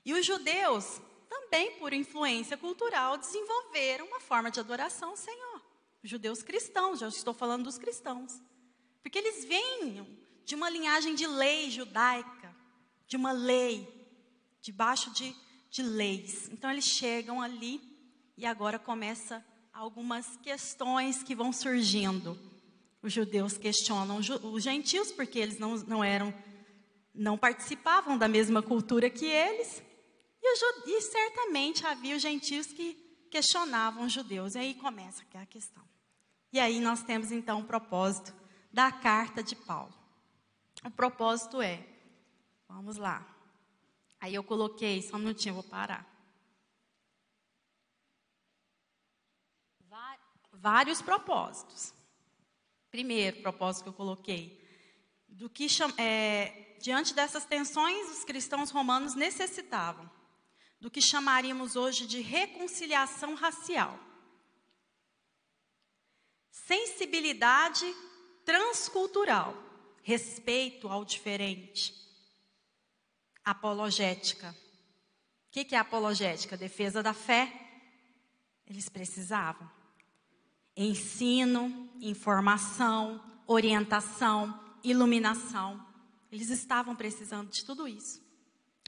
[0.04, 5.62] E os judeus, também por influência cultural, desenvolveram uma forma de adoração ao Senhor.
[6.02, 8.40] Os judeus cristãos, já estou falando dos cristãos.
[9.02, 10.06] Porque eles vêm
[10.44, 12.54] de uma linhagem de lei judaica,
[13.06, 13.86] de uma lei,
[14.60, 15.34] debaixo de,
[15.70, 16.48] de leis.
[16.50, 17.80] Então eles chegam ali
[18.36, 22.38] e agora começa algumas questões que vão surgindo.
[23.02, 26.34] Os judeus questionam os gentios porque eles não, não eram,
[27.14, 29.82] não participavam da mesma cultura que eles.
[30.42, 32.94] E, e certamente havia os gentios que
[33.30, 34.54] questionavam os judeus.
[34.54, 35.82] E aí começa a questão.
[36.52, 38.34] E aí nós temos então o propósito
[38.72, 39.94] da carta de Paulo.
[40.84, 41.84] O propósito é,
[42.68, 43.37] vamos lá.
[44.20, 46.06] Aí eu coloquei, só um minutinho, vou parar.
[50.52, 51.94] Vários propósitos.
[52.90, 54.58] Primeiro propósito que eu coloquei,
[55.28, 55.66] do que
[55.98, 60.10] é, diante dessas tensões os cristãos romanos necessitavam
[60.80, 63.98] do que chamaríamos hoje de reconciliação racial.
[66.50, 67.86] Sensibilidade
[68.44, 69.54] transcultural,
[70.02, 72.07] respeito ao diferente.
[73.50, 74.54] Apologética.
[75.46, 76.56] O que é apologética?
[76.56, 77.50] Defesa da fé.
[78.66, 79.68] Eles precisavam
[80.76, 85.84] ensino, informação, orientação, iluminação.
[86.30, 88.22] Eles estavam precisando de tudo isso.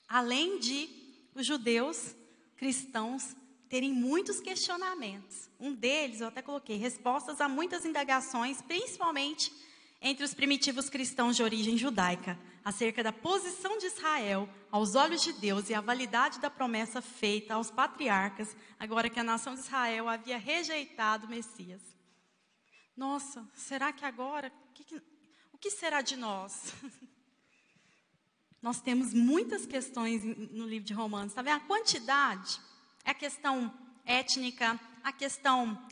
[0.06, 0.88] Além de
[1.34, 2.14] os judeus
[2.56, 3.34] cristãos
[3.68, 5.48] terem muitos questionamentos.
[5.58, 9.52] Um deles, eu até coloquei, respostas a muitas indagações, principalmente
[10.00, 15.32] entre os primitivos cristãos de origem judaica, acerca da posição de Israel aos olhos de
[15.32, 20.08] Deus e a validade da promessa feita aos patriarcas, agora que a nação de Israel
[20.08, 21.82] havia rejeitado o Messias.
[22.96, 24.52] Nossa, será que agora?
[24.74, 25.02] Que,
[25.52, 26.74] o que será de nós?
[28.62, 31.56] Nós temos muitas questões no livro de Romanos, tá vendo?
[31.56, 32.60] A quantidade
[33.04, 33.72] é a questão
[34.04, 35.82] étnica, a questão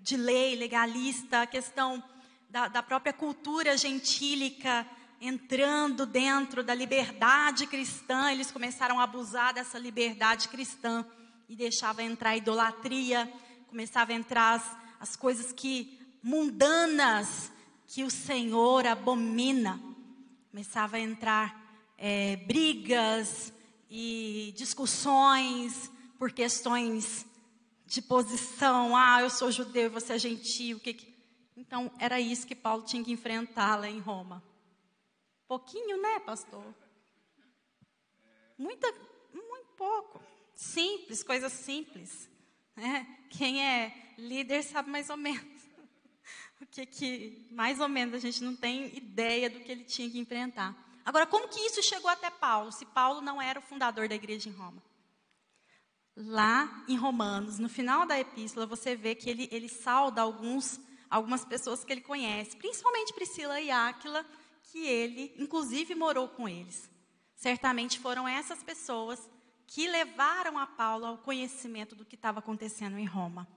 [0.00, 2.02] de lei legalista, a questão
[2.50, 4.86] da, da própria cultura gentílica
[5.20, 11.04] entrando dentro da liberdade cristã, eles começaram a abusar dessa liberdade cristã
[11.48, 13.30] e deixava entrar a idolatria,
[13.68, 17.52] começava a entrar as, as coisas que mundanas
[17.86, 19.80] que o Senhor abomina.
[20.50, 21.60] Começava a entrar
[21.98, 23.52] é, brigas
[23.90, 27.26] e discussões por questões
[27.86, 28.96] de posição.
[28.96, 30.80] Ah, eu sou judeu você é gentil.
[30.80, 31.09] Que que...
[31.60, 34.42] Então, era isso que Paulo tinha que enfrentar lá em Roma.
[35.46, 36.64] Pouquinho, né, pastor?
[38.56, 38.90] Muita,
[39.30, 40.22] muito pouco.
[40.54, 42.30] Simples, coisas simples.
[42.74, 43.06] Né?
[43.28, 45.62] Quem é líder sabe mais ou menos
[46.62, 50.10] o que, que, mais ou menos, a gente não tem ideia do que ele tinha
[50.10, 50.74] que enfrentar.
[51.04, 54.48] Agora, como que isso chegou até Paulo, se Paulo não era o fundador da igreja
[54.48, 54.82] em Roma?
[56.16, 61.44] Lá em Romanos, no final da epístola, você vê que ele, ele salda alguns, algumas
[61.44, 64.24] pessoas que ele conhece, principalmente Priscila e Áquila,
[64.62, 66.88] que ele, inclusive, morou com eles.
[67.34, 69.28] Certamente foram essas pessoas
[69.66, 73.48] que levaram a Paulo ao conhecimento do que estava acontecendo em Roma.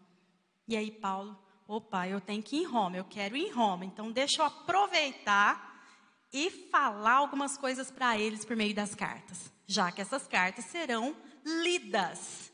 [0.67, 1.37] E aí Paulo,
[1.67, 4.45] opa, eu tenho que ir em Roma, eu quero ir em Roma, então deixa eu
[4.45, 5.85] aproveitar
[6.31, 11.15] e falar algumas coisas para eles por meio das cartas, já que essas cartas serão
[11.43, 12.51] lidas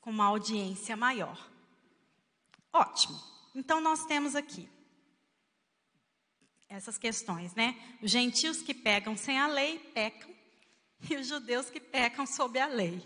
[0.00, 1.38] com uma audiência maior.
[2.72, 3.37] Ótimo.
[3.58, 4.68] Então nós temos aqui
[6.68, 7.76] essas questões, né?
[8.00, 10.32] Os gentios que pegam sem a lei pecam
[11.10, 13.04] e os judeus que pecam sob a lei.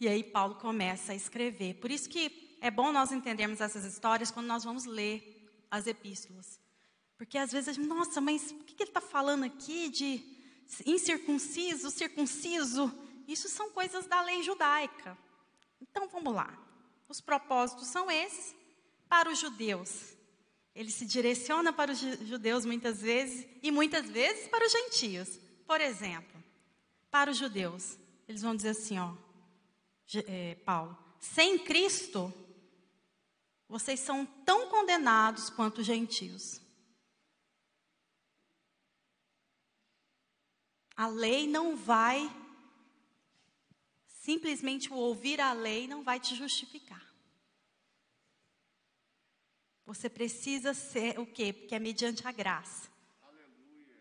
[0.00, 1.74] E aí Paulo começa a escrever.
[1.74, 6.58] Por isso que é bom nós entendermos essas histórias quando nós vamos ler as epístolas.
[7.16, 10.20] Porque às vezes nossa, mas o que ele está falando aqui de
[10.84, 12.92] incircunciso, circunciso?
[13.28, 15.16] Isso são coisas da lei judaica.
[15.80, 16.58] Então vamos lá.
[17.08, 18.65] Os propósitos são esses
[19.08, 20.14] para os judeus.
[20.74, 25.38] Ele se direciona para os judeus muitas vezes e muitas vezes para os gentios.
[25.66, 26.42] Por exemplo,
[27.10, 29.14] para os judeus, eles vão dizer assim, ó,
[30.26, 32.32] é, Paulo, sem Cristo,
[33.68, 36.60] vocês são tão condenados quanto os gentios.
[40.96, 42.30] A lei não vai,
[44.06, 47.05] simplesmente o ouvir a lei não vai te justificar.
[49.86, 51.52] Você precisa ser o quê?
[51.52, 52.90] Porque é mediante a graça.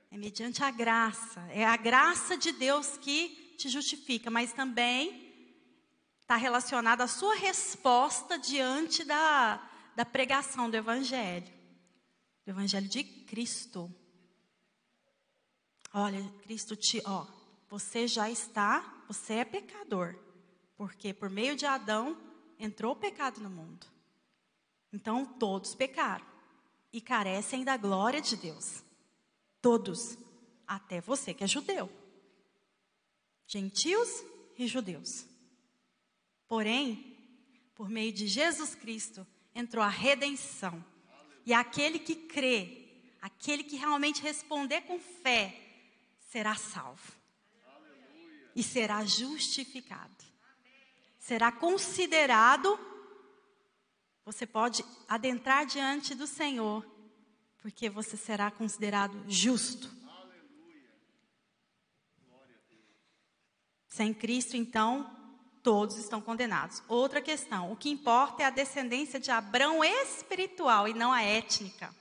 [0.09, 1.41] É mediante a graça.
[1.51, 5.23] É a graça de Deus que te justifica, mas também
[6.21, 9.57] está relacionada à sua resposta diante da,
[9.95, 11.53] da pregação do Evangelho.
[12.43, 13.93] Do Evangelho de Cristo.
[15.93, 17.27] Olha, Cristo te, ó,
[17.69, 20.15] você já está, você é pecador.
[20.75, 22.17] Porque por meio de Adão
[22.57, 23.94] entrou o pecado no mundo.
[24.95, 26.25] Então todos pecaram
[26.93, 28.81] e carecem da glória de Deus.
[29.61, 30.17] Todos,
[30.65, 31.91] até você que é judeu.
[33.45, 34.23] Gentios
[34.57, 35.25] e judeus.
[36.47, 37.13] Porém,
[37.75, 40.81] por meio de Jesus Cristo, entrou a redenção.
[41.45, 42.87] E aquele que crê,
[43.21, 45.59] aquele que realmente responder com fé,
[46.31, 47.11] será salvo.
[48.55, 50.23] E será justificado.
[51.19, 52.94] Será considerado.
[54.25, 56.85] Você pode adentrar diante do Senhor
[57.65, 59.89] porque você será considerado justo.
[63.87, 65.09] Sem Cristo, então,
[65.63, 66.83] todos estão condenados.
[66.87, 71.91] Outra questão: o que importa é a descendência de Abraão espiritual e não a étnica.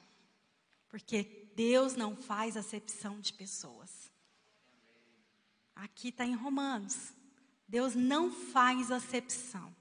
[0.89, 4.13] Porque Deus não faz acepção de pessoas.
[5.75, 7.15] Aqui está em Romanos.
[7.67, 9.75] Deus não faz acepção.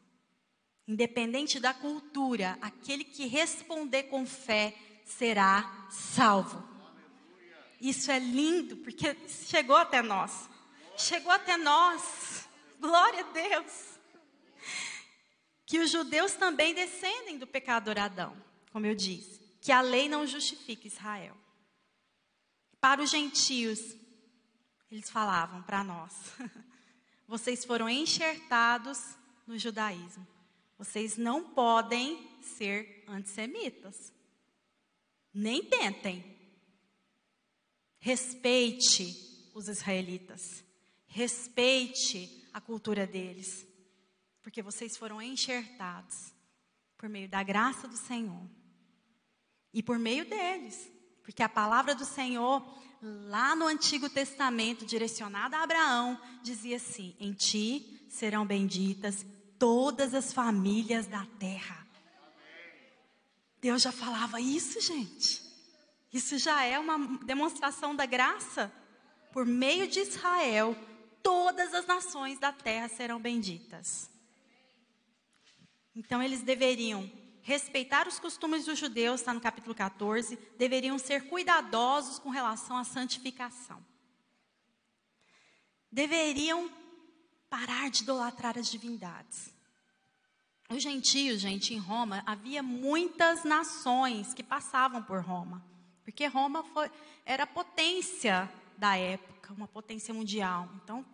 [0.87, 6.61] Independente da cultura, aquele que responder com fé será salvo.
[7.79, 10.49] Isso é lindo, porque chegou até nós.
[10.97, 12.47] Chegou até nós.
[12.79, 13.99] Glória a Deus.
[15.65, 18.35] Que os judeus também descendem do pecador Adão,
[18.71, 19.41] como eu disse.
[19.61, 21.37] Que a lei não justifica Israel.
[22.79, 23.95] Para os gentios,
[24.91, 26.13] eles falavam para nós:
[27.27, 29.15] vocês foram enxertados
[29.47, 30.27] no judaísmo.
[30.83, 34.11] Vocês não podem ser antissemitas.
[35.33, 36.21] Nem tentem.
[37.99, 40.61] Respeite os israelitas.
[41.05, 43.65] Respeite a cultura deles.
[44.41, 46.33] Porque vocês foram enxertados
[46.97, 48.45] por meio da graça do Senhor.
[49.73, 50.91] E por meio deles.
[51.23, 52.61] Porque a palavra do Senhor,
[53.01, 59.25] lá no Antigo Testamento, direcionada a Abraão, dizia assim: Em ti serão benditas
[59.63, 61.87] todas as famílias da terra.
[63.61, 65.41] Deus já falava isso, gente.
[66.11, 68.69] Isso já é uma demonstração da graça.
[69.31, 70.75] Por meio de Israel,
[71.23, 74.11] todas as nações da terra serão benditas.
[75.95, 77.09] Então eles deveriam
[77.41, 82.83] respeitar os costumes dos judeus, está no capítulo 14, deveriam ser cuidadosos com relação à
[82.83, 83.81] santificação.
[85.89, 86.69] Deveriam
[87.49, 89.52] parar de idolatrar as divindades.
[90.73, 95.63] Os gentios, gente, em Roma, havia muitas nações que passavam por Roma.
[96.03, 96.89] Porque Roma foi,
[97.23, 100.67] era a potência da época, uma potência mundial.
[100.83, 101.05] Então,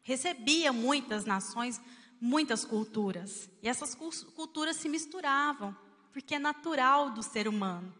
[0.00, 1.78] recebia muitas nações,
[2.18, 3.50] muitas culturas.
[3.62, 5.76] E essas culturas se misturavam,
[6.10, 7.94] porque é natural do ser humano.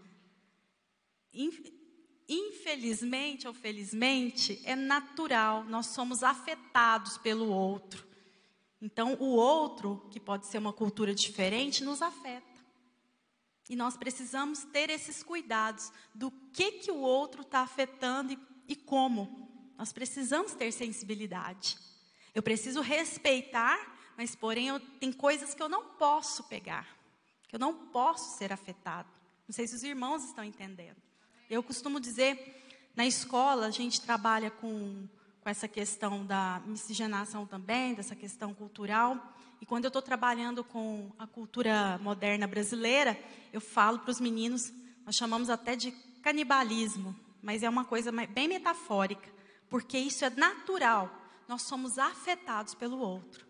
[2.27, 8.12] Infelizmente ou felizmente, é natural, nós somos afetados pelo outro.
[8.83, 12.53] Então, o outro, que pode ser uma cultura diferente, nos afeta.
[13.71, 18.75] E nós precisamos ter esses cuidados do que, que o outro está afetando e, e
[18.75, 19.73] como.
[19.79, 21.79] Nós precisamos ter sensibilidade.
[22.35, 23.79] Eu preciso respeitar,
[24.16, 26.88] mas porém eu, tem coisas que eu não posso pegar,
[27.47, 29.09] que eu não posso ser afetado.
[29.47, 31.01] Não sei se os irmãos estão entendendo.
[31.49, 35.09] Eu costumo dizer, na escola a gente trabalha com
[35.43, 39.35] com essa questão da miscigenação também, dessa questão cultural.
[39.61, 43.19] E quando eu estou trabalhando com a cultura moderna brasileira,
[43.53, 44.73] eu falo para os meninos,
[45.05, 45.90] nós chamamos até de
[46.23, 49.29] canibalismo, mas é uma coisa bem metafórica,
[49.69, 51.13] porque isso é natural.
[51.49, 53.45] Nós somos afetados pelo outro.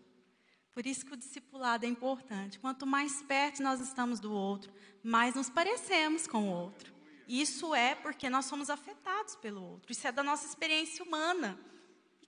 [0.73, 2.57] Por isso que o discipulado é importante.
[2.57, 4.73] Quanto mais perto nós estamos do outro,
[5.03, 6.91] mais nos parecemos com o outro.
[7.27, 9.91] Isso é porque nós somos afetados pelo outro.
[9.91, 11.57] Isso é da nossa experiência humana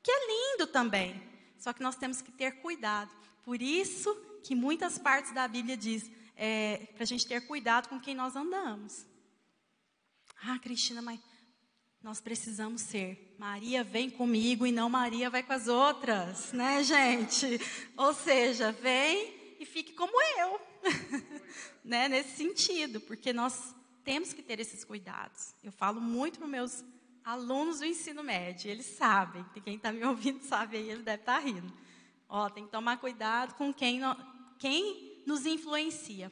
[0.06, 1.20] que é lindo também.
[1.58, 3.10] Só que nós temos que ter cuidado.
[3.43, 7.99] Por isso que muitas partes da Bíblia diz é, para a gente ter cuidado com
[7.99, 9.03] quem nós andamos.
[10.43, 11.20] Ah, Cristina, mas
[12.03, 13.36] nós precisamos ser.
[13.39, 17.60] Maria vem comigo e não Maria vai com as outras, né, gente?
[17.97, 20.62] Ou seja, vem e fique como eu,
[21.84, 22.08] né?
[22.08, 25.56] Nesse sentido, porque nós temos que ter esses cuidados.
[25.64, 26.84] Eu falo muito para meus
[27.26, 29.43] alunos do ensino médio, eles sabem.
[29.63, 31.73] Quem está me ouvindo sabe aí, ele deve estar tá rindo.
[32.30, 33.99] Ó, tem que tomar cuidado com quem,
[34.59, 36.32] quem nos influencia.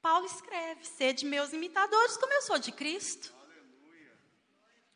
[0.00, 3.32] Paulo escreve: sede meus imitadores, como eu sou de Cristo.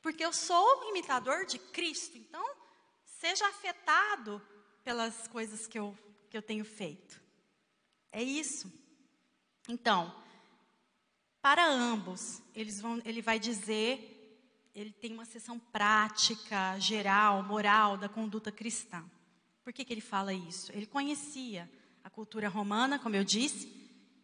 [0.00, 2.16] Porque eu sou imitador de Cristo.
[2.16, 2.44] Então,
[3.04, 4.40] seja afetado
[4.82, 5.96] pelas coisas que eu,
[6.30, 7.20] que eu tenho feito.
[8.10, 8.72] É isso.
[9.68, 10.14] Então,
[11.42, 14.17] para ambos, eles vão, ele vai dizer,
[14.80, 19.04] ele tem uma sessão prática, geral, moral da conduta cristã.
[19.64, 20.70] Por que, que ele fala isso?
[20.72, 21.68] Ele conhecia
[22.04, 23.68] a cultura romana, como eu disse,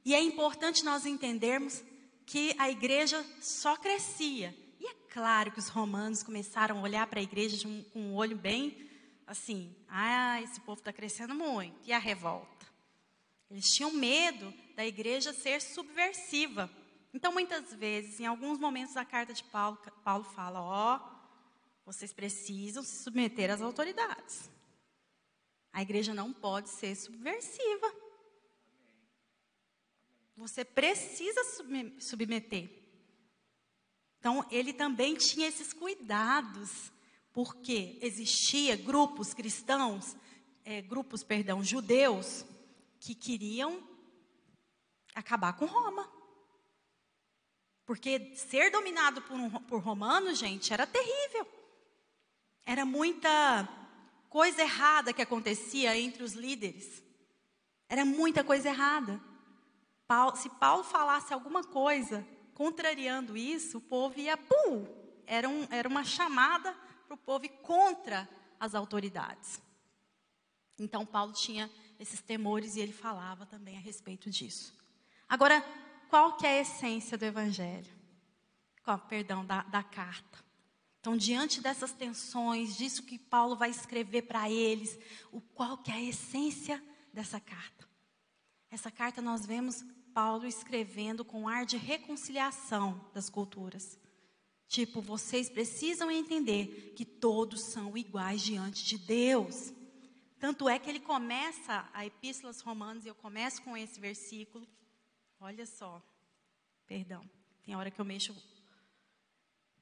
[0.05, 1.83] e é importante nós entendermos
[2.25, 4.55] que a igreja só crescia.
[4.79, 8.15] E é claro que os romanos começaram a olhar para a igreja um, com um
[8.15, 8.89] olho bem
[9.27, 11.77] assim: ah, esse povo está crescendo muito.
[11.85, 12.65] E a revolta?
[13.51, 16.71] Eles tinham medo da igreja ser subversiva.
[17.15, 22.13] Então, muitas vezes, em alguns momentos da carta de Paulo, Paulo fala: ó, oh, vocês
[22.13, 24.51] precisam se submeter às autoridades.
[25.73, 27.95] A igreja não pode ser subversiva.
[30.37, 31.41] Você precisa
[32.01, 32.69] submeter.
[34.19, 36.91] Então, ele também tinha esses cuidados,
[37.33, 40.17] porque existia grupos cristãos,
[40.65, 42.45] é, grupos, perdão, judeus,
[42.99, 43.87] que queriam
[45.15, 46.14] acabar com Roma.
[47.87, 51.47] Porque ser dominado por, um, por romanos, gente, era terrível.
[52.65, 53.69] Era muita
[54.31, 57.03] coisa errada que acontecia entre os líderes.
[57.89, 59.21] Era muita coisa errada.
[60.07, 64.87] Paulo, se Paulo falasse alguma coisa contrariando isso, o povo ia, pum,
[65.27, 66.73] era, um, era uma chamada
[67.07, 68.29] para o povo ir contra
[68.59, 69.61] as autoridades.
[70.79, 74.75] Então, Paulo tinha esses temores e ele falava também a respeito disso.
[75.29, 75.65] Agora,
[76.09, 77.93] qual que é a essência do Evangelho?
[78.83, 80.45] Qual, perdão, da, da carta.
[81.01, 84.99] Então, diante dessas tensões, disso que Paulo vai escrever para eles,
[85.31, 86.83] o qual que é a essência
[87.13, 87.87] dessa carta?
[88.71, 89.85] Essa carta nós vemos
[90.15, 93.99] Paulo escrevendo com ar de reconciliação das culturas.
[94.67, 99.73] Tipo, vocês precisam entender que todos são iguais diante de Deus.
[100.39, 104.67] Tanto é que ele começa a Epístola aos Romanos, e eu começo com esse versículo,
[105.45, 106.03] Olha só,
[106.87, 107.23] perdão,
[107.63, 108.35] tem hora que eu mexo.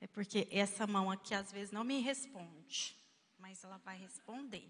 [0.00, 2.96] É porque essa mão aqui às vezes não me responde,
[3.38, 4.68] mas ela vai responder.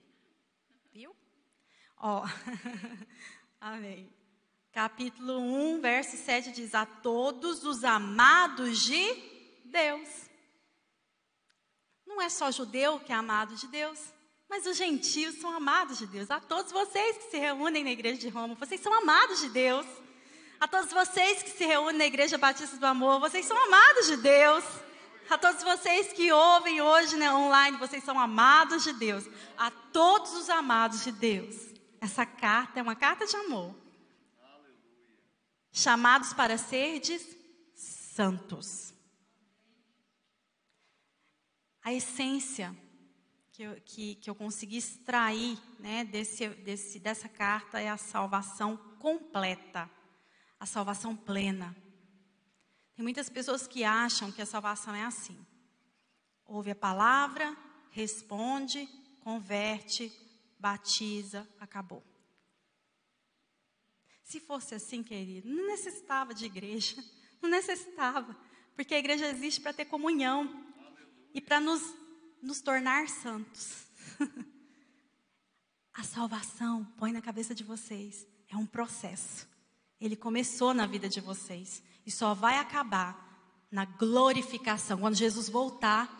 [0.93, 1.17] Viu?
[1.97, 2.25] Ó,
[3.59, 4.13] amém.
[4.71, 9.15] Capítulo 1, verso 7 diz: A todos os amados de
[9.65, 10.29] Deus.
[12.05, 14.13] Não é só judeu que é amado de Deus,
[14.47, 16.31] mas os gentios são amados de Deus.
[16.31, 19.87] A todos vocês que se reúnem na igreja de Roma, vocês são amados de Deus.
[20.63, 24.17] A todos vocês que se reúnem na Igreja Batista do Amor, vocês são amados de
[24.19, 24.65] Deus.
[25.29, 29.25] A todos vocês que ouvem hoje né, online, vocês são amados de Deus.
[29.59, 31.57] A todos os amados de Deus.
[32.01, 33.75] Essa carta é uma carta de amor.
[35.73, 37.27] Chamados para serdes
[37.75, 38.95] santos.
[41.83, 42.73] A essência
[43.51, 48.77] que eu, que, que eu consegui extrair né, desse, desse, dessa carta é a salvação
[49.01, 49.91] completa
[50.63, 51.77] a salvação plena.
[52.95, 55.37] Tem muitas pessoas que acham que a salvação é assim.
[56.45, 57.57] Ouve a palavra,
[57.91, 58.89] responde,
[59.23, 60.13] converte,
[60.61, 62.01] batiza, acabou.
[64.23, 67.03] Se fosse assim, querido, não necessitava de igreja,
[67.43, 68.37] não necessitava,
[68.77, 70.65] porque a igreja existe para ter comunhão
[71.35, 71.83] e para nos,
[72.41, 73.89] nos tornar santos.
[75.93, 79.51] a salvação, põe na cabeça de vocês, é um processo.
[80.05, 83.31] Ele começou na vida de vocês e só vai acabar
[83.71, 86.11] na glorificação, quando Jesus voltar,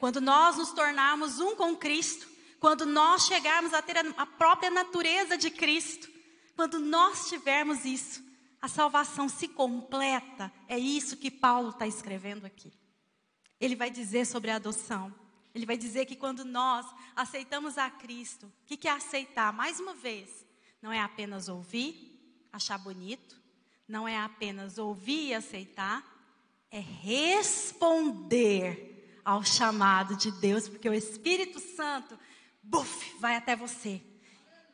[0.00, 2.28] quando nós nos tornarmos um com Cristo,
[2.58, 6.08] quando nós chegarmos a ter a própria natureza de Cristo,
[6.56, 8.20] quando nós tivermos isso,
[8.60, 10.52] a salvação se completa.
[10.66, 12.72] É isso que Paulo está escrevendo aqui.
[13.60, 15.14] Ele vai dizer sobre a adoção.
[15.54, 19.52] Ele vai dizer que quando nós aceitamos a Cristo, o que, que é aceitar?
[19.52, 20.44] Mais uma vez,
[20.82, 22.09] não é apenas ouvir,
[22.52, 23.40] achar bonito,
[23.86, 26.04] não é apenas ouvir e aceitar,
[26.70, 28.86] é responder
[29.24, 32.18] ao chamado de Deus, porque o Espírito Santo,
[32.62, 34.00] buf, vai até você.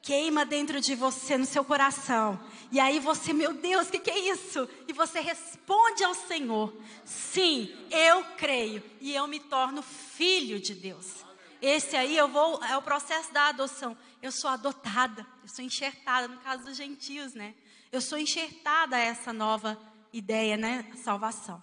[0.02, 2.40] Queima dentro de você, no seu coração.
[2.70, 4.68] E aí você, meu Deus, o que, que é isso?
[4.86, 6.72] E você responde ao Senhor:
[7.04, 11.24] Sim, eu creio e eu me torno filho de Deus.
[11.60, 13.96] Esse aí eu vou, é o processo da adoção.
[14.22, 17.56] Eu sou adotada, eu sou enxertada, no caso dos gentios, né?
[17.90, 19.80] Eu sou enxertada a essa nova
[20.12, 20.90] ideia, né?
[20.96, 21.62] Salvação.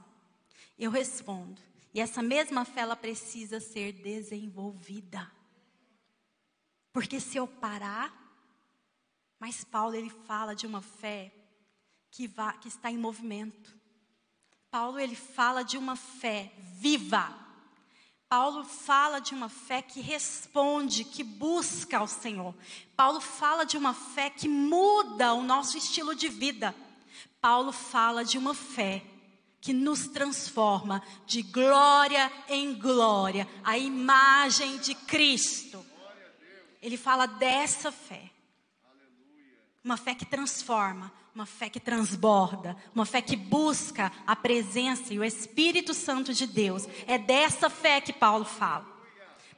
[0.78, 1.62] Eu respondo.
[1.94, 5.32] E essa mesma fé ela precisa ser desenvolvida.
[6.92, 8.14] Porque se eu parar,
[9.40, 11.32] mas Paulo ele fala de uma fé
[12.10, 13.76] que, vai, que está em movimento.
[14.72, 17.43] Paulo ele fala de uma fé viva.
[18.36, 22.56] Paulo fala de uma fé que responde, que busca ao Senhor.
[22.96, 26.74] Paulo fala de uma fé que muda o nosso estilo de vida.
[27.40, 29.04] Paulo fala de uma fé
[29.62, 35.86] que nos transforma de glória em glória, a imagem de Cristo.
[36.82, 38.32] Ele fala dessa fé.
[39.84, 45.20] Uma fé que transforma, uma fé que transborda, uma fé que busca a presença e
[45.20, 46.88] o Espírito Santo de Deus.
[47.08, 48.86] É dessa fé que Paulo fala.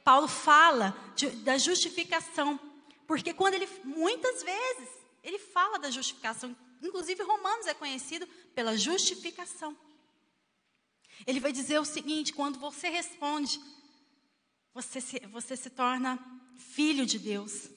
[0.02, 2.58] Paulo fala de, da justificação,
[3.06, 4.88] porque quando ele, muitas vezes,
[5.22, 9.76] ele fala da justificação, inclusive Romanos é conhecido pela justificação.
[11.26, 13.60] Ele vai dizer o seguinte: quando você responde,
[14.72, 16.18] você se, você se torna
[16.56, 17.68] filho de Deus,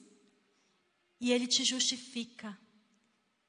[1.20, 2.58] e ele te justifica.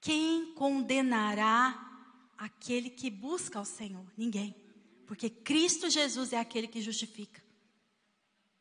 [0.01, 1.89] Quem condenará
[2.37, 4.05] aquele que busca ao Senhor?
[4.17, 4.55] Ninguém.
[5.07, 7.41] Porque Cristo Jesus é aquele que justifica.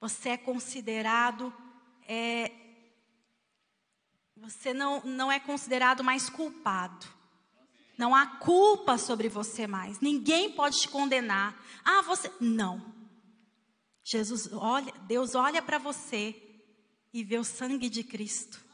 [0.00, 1.52] Você é considerado,
[2.06, 2.52] é,
[4.36, 7.06] você não, não é considerado mais culpado.
[7.98, 10.00] Não há culpa sobre você mais.
[10.00, 11.62] Ninguém pode te condenar.
[11.84, 12.32] Ah, você.
[12.40, 12.94] Não.
[14.02, 16.34] Jesus olha, Deus olha para você
[17.12, 18.69] e vê o sangue de Cristo.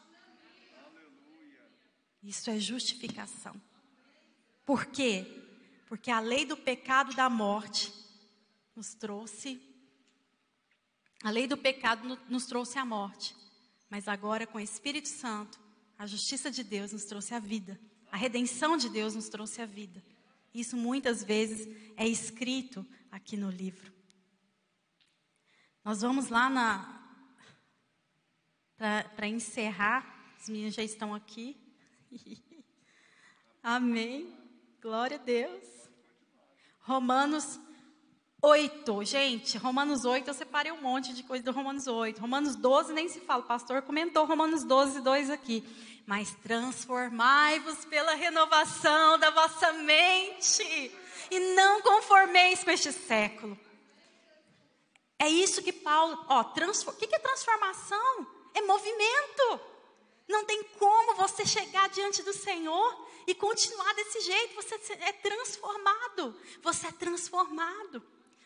[2.26, 3.54] Isso é justificação.
[4.64, 5.24] Por quê?
[5.86, 7.92] Porque a lei do pecado da morte
[8.74, 9.62] nos trouxe
[11.22, 13.34] a lei do pecado nos trouxe a morte,
[13.88, 15.58] mas agora com o Espírito Santo,
[15.98, 17.80] a justiça de Deus nos trouxe a vida.
[18.12, 20.04] A redenção de Deus nos trouxe a vida.
[20.52, 21.66] Isso muitas vezes
[21.96, 23.92] é escrito aqui no livro.
[25.82, 26.92] Nós vamos lá na
[28.76, 31.56] para encerrar, as minhas já estão aqui.
[33.62, 34.34] Amém.
[34.80, 35.64] Glória a Deus.
[36.80, 37.58] Romanos
[38.42, 39.04] 8.
[39.04, 42.20] Gente, Romanos 8, eu separei um monte de coisa do Romanos 8.
[42.20, 43.42] Romanos 12 nem se fala.
[43.42, 45.64] O pastor comentou Romanos 12, 2 aqui.
[46.06, 50.92] Mas transformai-vos pela renovação da vossa mente.
[51.30, 53.58] E não conformeis com este século.
[55.18, 58.26] É isso que Paulo, ó, transform, o que é transformação?
[58.54, 59.60] É movimento.
[60.28, 64.54] Não tem como você chegar diante do Senhor e continuar desse jeito.
[64.54, 66.38] Você é transformado.
[66.62, 68.02] Você é transformado.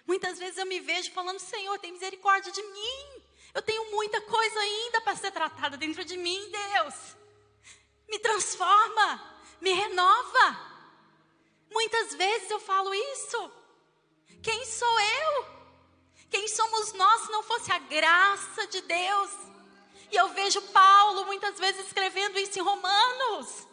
[0.07, 3.23] Muitas vezes eu me vejo falando: Senhor, tem misericórdia de mim.
[3.55, 6.95] Eu tenho muita coisa ainda para ser tratada dentro de mim, Deus.
[8.09, 10.71] Me transforma, me renova.
[11.71, 13.53] Muitas vezes eu falo isso.
[14.43, 15.61] Quem sou eu?
[16.31, 19.31] Quem somos nós se não fosse a graça de Deus?
[20.11, 23.69] E eu vejo Paulo muitas vezes escrevendo isso em Romanos.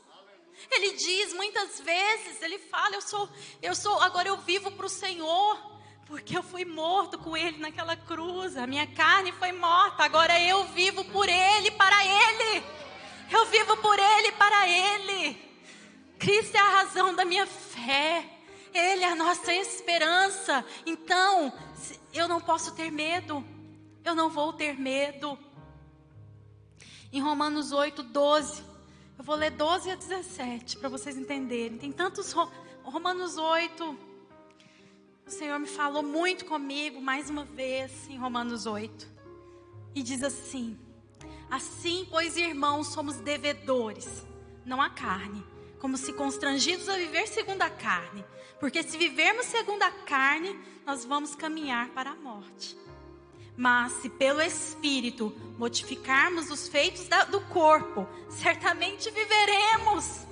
[0.70, 3.30] Ele diz muitas vezes, ele fala, eu sou,
[3.62, 5.58] eu sou, agora eu vivo para o Senhor,
[6.06, 10.64] porque eu fui morto com ele naquela cruz, a minha carne foi morta, agora eu
[10.66, 12.64] vivo por ele, para ele.
[13.30, 15.38] Eu vivo por ele, para ele.
[16.18, 18.26] Cristo é a razão da minha fé.
[18.74, 20.64] Ele é a nossa esperança.
[20.86, 21.52] Então,
[22.14, 23.46] eu não posso ter medo.
[24.04, 25.38] Eu não vou ter medo
[27.12, 28.64] em Romanos 8, 12.
[29.18, 31.78] Eu vou ler 12 a 17 para vocês entenderem.
[31.78, 32.34] Tem tantos.
[32.84, 33.98] Romanos 8.
[35.26, 39.08] O Senhor me falou muito comigo mais uma vez em Romanos 8.
[39.96, 40.78] E diz assim:
[41.50, 44.26] Assim, pois, irmãos, somos devedores,
[44.66, 45.44] não a carne,
[45.80, 48.24] como se constrangidos a viver segundo a carne.
[48.60, 52.78] Porque se vivermos segundo a carne, nós vamos caminhar para a morte.
[53.58, 60.28] Mas se pelo Espírito modificarmos os feitos da, do corpo, certamente viveremos.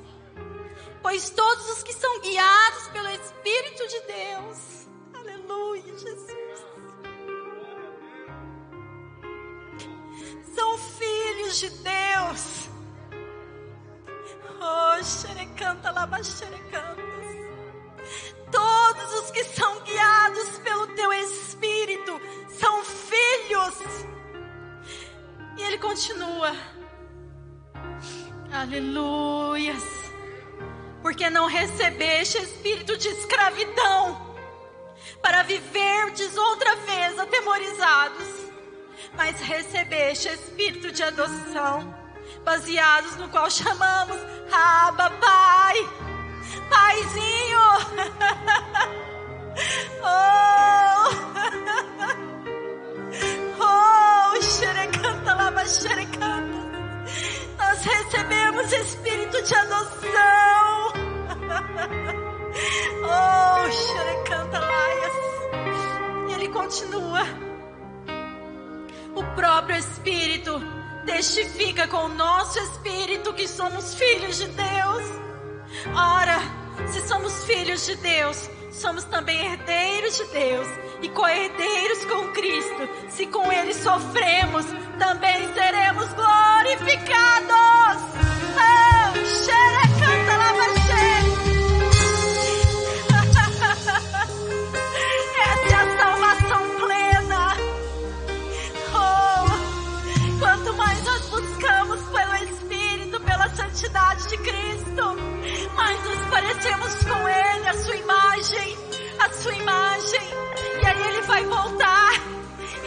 [1.01, 6.65] Pois todos os que são guiados pelo Espírito de Deus, aleluia, Jesus,
[10.53, 12.69] são filhos de Deus.
[14.61, 16.74] Oh, xerecanta, lava xerecantas.
[25.85, 26.51] Continua.
[28.51, 29.83] Aleluias.
[31.01, 34.35] Porque não recebeste espírito de escravidão
[35.21, 38.27] para viverdes outra vez atemorizados,
[39.15, 41.95] mas recebeste espírito de adoção,
[42.43, 44.17] baseados no qual chamamos
[44.51, 45.75] Abba Pai.
[46.69, 47.59] Paizinho.
[50.07, 50.84] Oh!
[57.57, 60.93] Nós recebemos espírito de adoção.
[63.07, 65.13] Oh, xerecanta laias.
[66.29, 67.21] E ele continua.
[69.13, 70.61] O próprio espírito
[71.05, 75.03] testifica com o nosso espírito que somos filhos de Deus.
[75.95, 76.39] Ora,
[76.87, 82.89] se somos filhos de Deus, somos também herdeiros de Deus e co-herdeiros com Cristo.
[83.09, 84.65] Se com Ele sofremos,
[84.97, 88.01] também seremos glorificados.
[88.57, 89.13] Oh,
[89.45, 91.35] xerecanta lavaxere.
[95.45, 97.43] Essa é a salvação plena.
[98.93, 105.15] Oh, quanto mais nós buscamos pelo Espírito, pela santidade de Cristo,
[105.75, 108.77] mais nos parecemos com Ele, a sua imagem,
[109.19, 110.21] a sua imagem.
[110.81, 112.13] E aí Ele vai voltar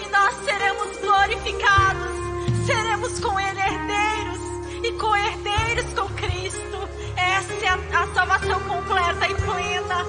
[0.03, 4.39] e nós seremos glorificados, seremos com Ele herdeiros
[4.85, 6.89] e co-herdeiros com Cristo.
[7.17, 10.07] Essa é a, a salvação completa e plena.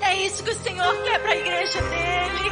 [0.00, 2.50] É isso que o Senhor quer para a igreja dele.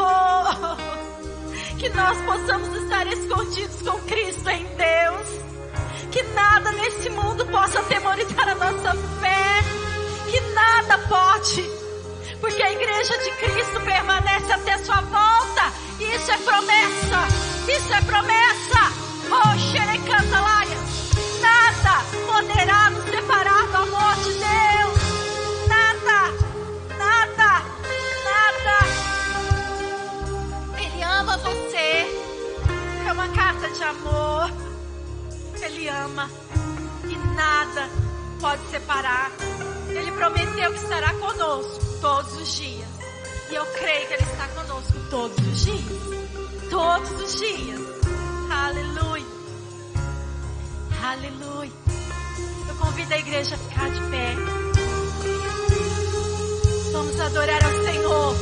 [0.00, 5.28] Oh, que nós possamos estar escondidos com Cristo em Deus.
[6.10, 9.27] Que nada nesse mundo possa atemorizar a nossa fé.
[10.78, 11.68] Nada pode.
[12.40, 15.72] Porque a igreja de Cristo permanece até sua volta.
[15.98, 17.26] Isso é promessa.
[17.66, 18.92] Isso é promessa.
[19.28, 20.78] Oh, xerecanta laia.
[21.40, 24.98] Nada poderá nos separar do amor de Deus.
[25.66, 26.30] Nada,
[26.96, 27.64] nada,
[28.24, 28.78] nada.
[30.80, 32.06] Ele ama você.
[33.04, 34.48] É uma carta de amor.
[35.60, 36.30] Ele ama.
[37.04, 37.90] E nada
[38.40, 39.32] pode separar.
[39.90, 42.88] Ele prometeu que estará conosco todos os dias.
[43.50, 46.68] E eu creio que Ele está conosco todos os dias.
[46.70, 47.80] Todos os dias.
[48.50, 49.26] Aleluia.
[51.02, 51.72] Aleluia.
[52.68, 54.34] Eu convido a igreja a ficar de pé.
[56.92, 58.36] Vamos adorar ao Senhor.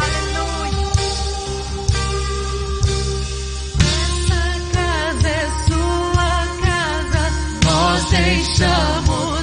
[0.00, 0.86] Aleluia.
[4.74, 7.24] Casa é sua casa,
[7.64, 9.35] nós deixamos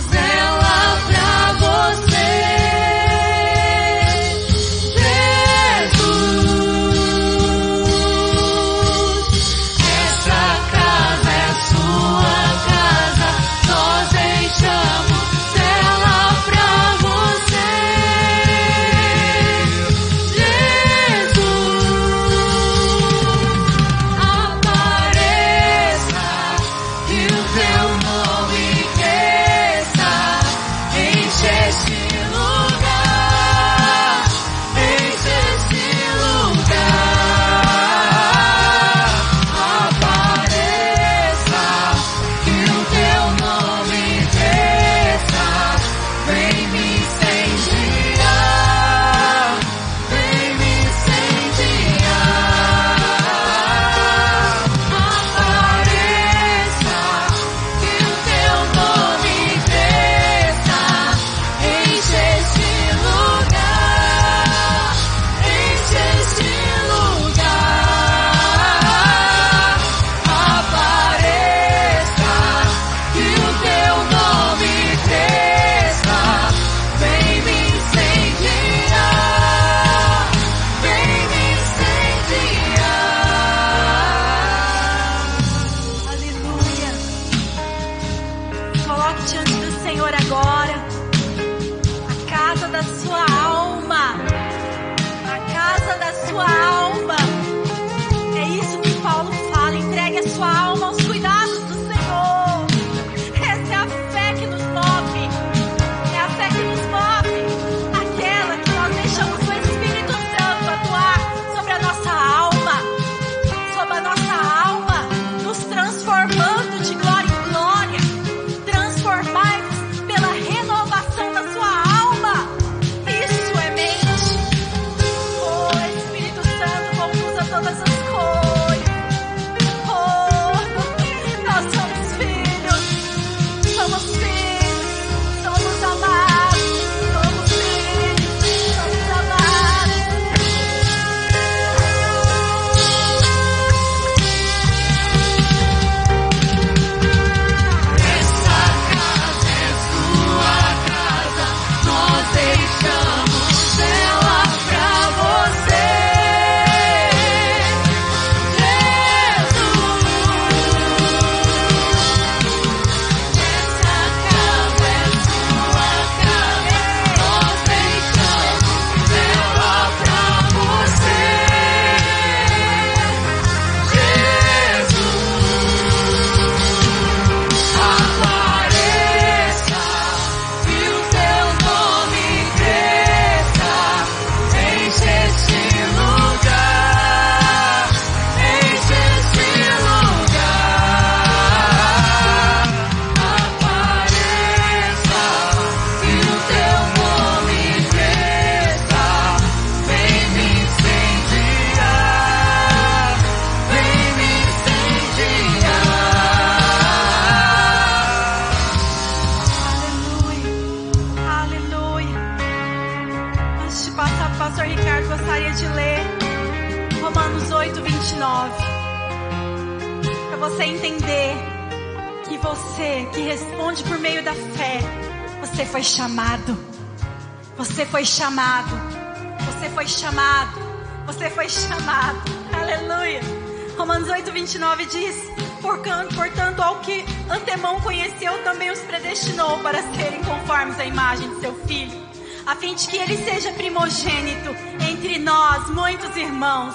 [242.76, 244.56] de que ele seja primogênito
[244.90, 246.74] entre nós, muitos irmãos.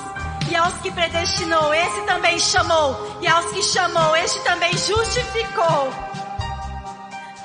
[0.50, 3.18] E aos que predestinou, esse também chamou.
[3.20, 5.92] E aos que chamou, este também justificou.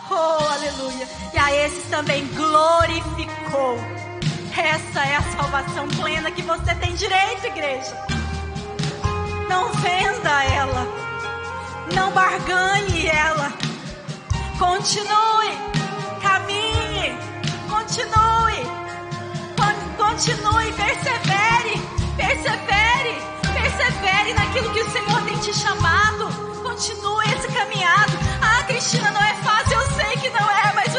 [0.09, 1.07] Oh, aleluia.
[1.33, 3.77] E a esses também glorificou.
[4.55, 7.97] Essa é a salvação plena que você tem direito, igreja.
[9.49, 10.87] Não venda ela.
[11.93, 13.51] Não barganhe ela.
[14.59, 15.72] Continue.
[17.93, 18.63] Continue.
[19.55, 20.71] Con- Continue.
[20.73, 21.79] Persevere.
[22.17, 23.13] Persevere.
[23.53, 26.25] Persevere naquilo que o Senhor tem te chamado.
[26.63, 28.13] Continue esse caminhado.
[28.41, 29.77] Ah, Cristina, não é fácil.
[29.79, 30.92] Eu sei que não é, mas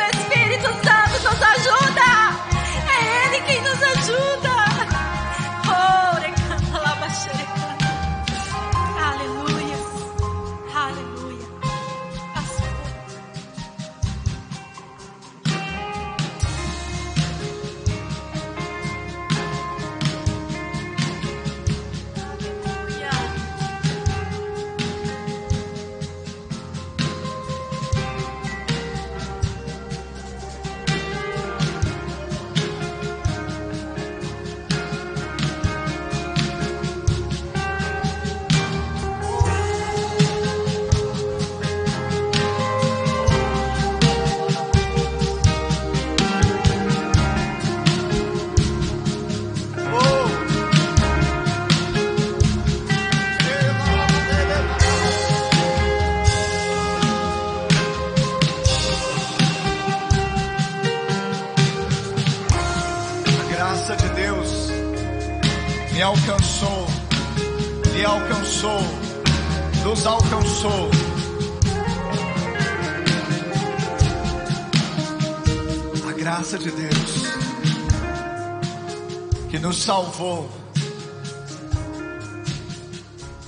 [79.75, 80.49] nos salvou.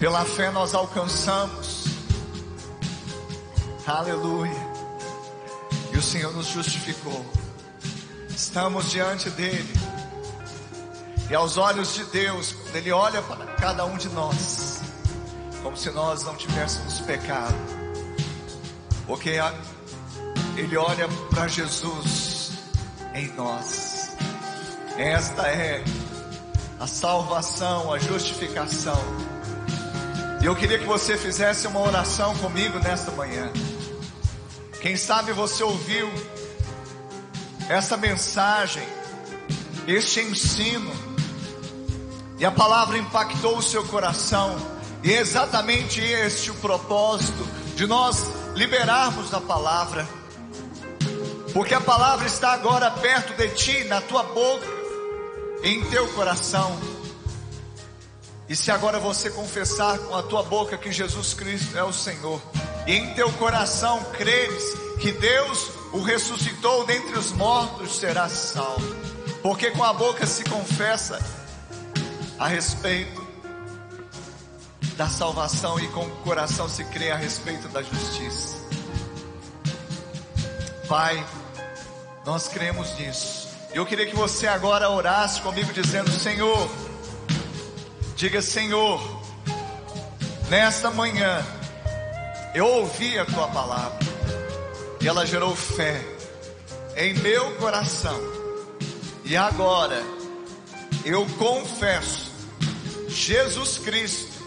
[0.00, 1.84] Pela fé nós alcançamos.
[3.86, 4.66] Aleluia.
[5.92, 7.24] E o Senhor nos justificou.
[8.28, 9.72] Estamos diante dele.
[11.30, 14.80] E aos olhos de Deus, quando ele olha para cada um de nós,
[15.62, 17.54] como se nós não tivéssemos pecado.
[19.06, 19.38] Porque
[20.56, 22.50] ele olha para Jesus
[23.14, 24.16] em nós.
[24.98, 25.84] Esta é
[26.78, 29.00] a salvação, a justificação.
[30.42, 33.50] E eu queria que você fizesse uma oração comigo nesta manhã.
[34.80, 36.08] Quem sabe você ouviu
[37.68, 38.86] essa mensagem,
[39.86, 40.92] este ensino,
[42.38, 44.56] e a palavra impactou o seu coração,
[45.02, 50.06] e é exatamente este o propósito de nós liberarmos a palavra,
[51.52, 54.75] porque a palavra está agora perto de ti, na tua boca,
[55.66, 56.78] em teu coração.
[58.48, 62.40] E se agora você confessar com a tua boca que Jesus Cristo é o Senhor,
[62.86, 64.62] e em teu coração creres
[65.00, 68.94] que Deus o ressuscitou dentre os mortos, serás salvo.
[69.42, 71.18] Porque com a boca se confessa
[72.38, 73.26] a respeito
[74.96, 78.56] da salvação e com o coração se crê a respeito da justiça.
[80.88, 81.26] Pai,
[82.24, 83.45] nós cremos nisso.
[83.72, 86.68] Eu queria que você agora orasse comigo dizendo: Senhor,
[88.16, 88.98] Diga, Senhor,
[90.48, 91.44] nesta manhã
[92.54, 93.98] eu ouvi a tua palavra
[94.98, 96.02] e ela gerou fé
[96.96, 98.18] em meu coração.
[99.22, 100.02] E agora
[101.04, 102.32] eu confesso
[103.06, 104.42] Jesus Cristo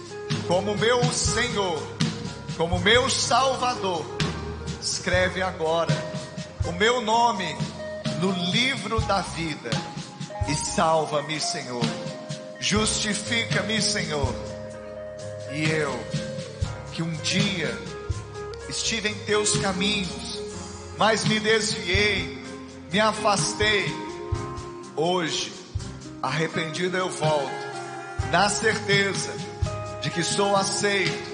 [0.47, 1.79] como meu Senhor,
[2.57, 4.03] como meu Salvador.
[4.81, 5.93] Escreve agora
[6.65, 7.55] o meu nome
[8.19, 9.69] no livro da vida
[10.47, 11.83] e salva-me, Senhor.
[12.59, 14.33] Justifica-me, Senhor.
[15.51, 15.97] E eu,
[16.91, 17.75] que um dia
[18.67, 20.39] estive em teus caminhos,
[20.97, 22.43] mas me desviei,
[22.91, 23.85] me afastei.
[24.95, 25.53] Hoje,
[26.21, 27.49] arrependido eu volto,
[28.31, 29.31] na certeza
[30.01, 31.29] de que sou aceito,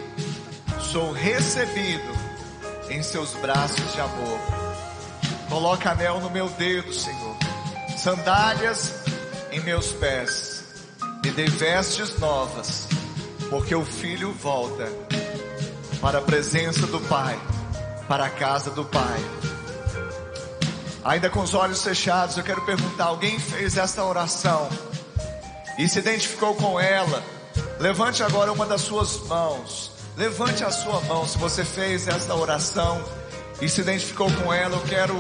[0.92, 2.16] sou recebido
[2.90, 4.65] em seus braços de amor.
[5.56, 7.38] Coloca anel no meu dedo, Senhor,
[7.98, 8.94] sandálias
[9.54, 10.66] em meus pés,
[11.24, 12.90] me dê vestes novas,
[13.50, 14.92] porque o filho volta
[16.02, 17.40] para a presença do Pai,
[18.06, 19.18] para a casa do Pai.
[21.06, 24.68] Ainda com os olhos fechados, eu quero perguntar: alguém fez esta oração
[25.78, 27.24] e se identificou com ela?
[27.80, 29.94] Levante agora uma das suas mãos.
[30.18, 33.02] Levante a sua mão se você fez esta oração
[33.62, 34.76] e se identificou com ela.
[34.78, 35.18] Eu quero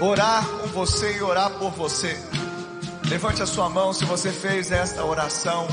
[0.00, 2.18] orar com você e orar por você.
[3.08, 5.66] Levante a sua mão se você fez esta oração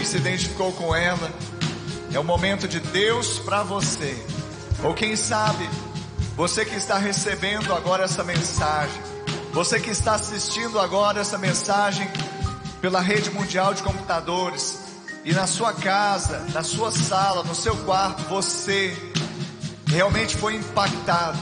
[0.00, 1.30] e se identificou com ela.
[2.12, 4.16] É o momento de Deus para você.
[4.82, 5.68] Ou quem sabe,
[6.36, 9.00] você que está recebendo agora essa mensagem,
[9.52, 12.08] você que está assistindo agora essa mensagem
[12.80, 14.78] pela rede mundial de computadores,
[15.24, 18.94] e na sua casa, na sua sala, no seu quarto, você
[19.94, 21.38] realmente foi impactado.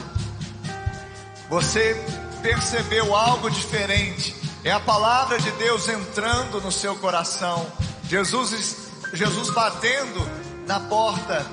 [1.49, 1.99] Você
[2.41, 4.35] percebeu algo diferente.
[4.63, 7.65] É a palavra de Deus entrando no seu coração.
[8.07, 10.29] Jesus, Jesus batendo
[10.67, 11.43] na porta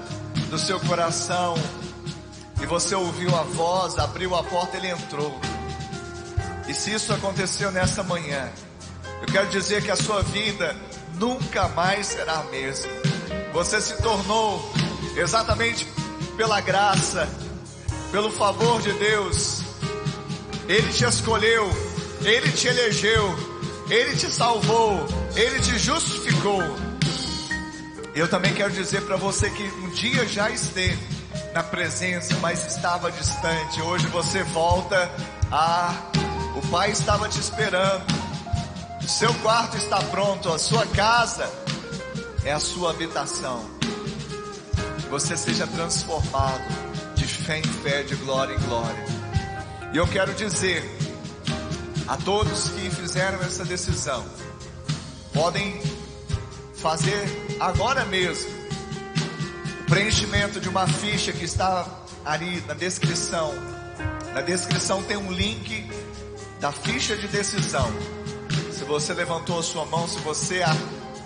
[0.51, 1.55] do seu coração.
[2.61, 5.41] E você ouviu a voz, abriu a porta, ele entrou.
[6.69, 8.51] E se isso aconteceu nessa manhã,
[9.23, 10.77] eu quero dizer que a sua vida
[11.15, 12.93] nunca mais será a mesma.
[13.55, 14.71] Você se tornou
[15.17, 15.87] exatamente
[16.41, 17.29] pela graça,
[18.11, 19.61] pelo favor de Deus.
[20.67, 21.71] Ele te escolheu,
[22.23, 23.37] ele te elegeu,
[23.91, 26.63] ele te salvou, ele te justificou.
[28.15, 30.99] Eu também quero dizer para você que um dia já esteve
[31.53, 33.83] na presença, mas estava distante.
[33.83, 35.11] Hoje você volta
[35.53, 35.93] a
[36.57, 38.07] o Pai estava te esperando.
[39.07, 41.53] Seu quarto está pronto, a sua casa
[42.47, 43.80] é a sua habitação.
[45.11, 46.63] Você seja transformado
[47.15, 49.05] de fé em fé, de glória em glória.
[49.93, 50.85] E eu quero dizer
[52.07, 54.25] a todos que fizeram essa decisão,
[55.33, 55.81] podem
[56.75, 58.51] fazer agora mesmo
[59.81, 61.87] o preenchimento de uma ficha que está
[62.25, 63.53] ali na descrição.
[64.33, 65.91] Na descrição tem um link
[66.61, 67.93] da ficha de decisão
[68.81, 70.63] se você levantou a sua mão, se você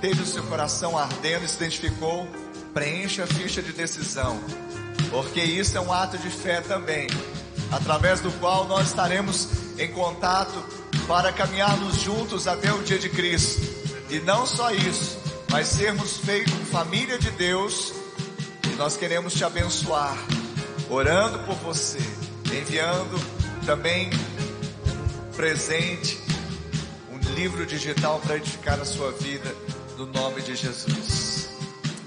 [0.00, 2.26] teve o seu coração ardendo e se identificou,
[2.74, 4.38] preencha a ficha de decisão,
[5.10, 7.06] porque isso é um ato de fé também,
[7.70, 9.48] através do qual nós estaremos
[9.78, 10.52] em contato
[11.06, 13.62] para caminharmos juntos até o dia de Cristo.
[14.10, 15.18] E não só isso,
[15.50, 17.94] mas sermos feitos família de Deus,
[18.70, 20.18] e nós queremos te abençoar,
[20.90, 22.00] orando por você,
[22.52, 23.18] enviando
[23.64, 24.10] também
[25.36, 26.24] presente
[27.34, 29.54] livro digital para edificar a sua vida,
[29.98, 31.13] no nome de Jesus.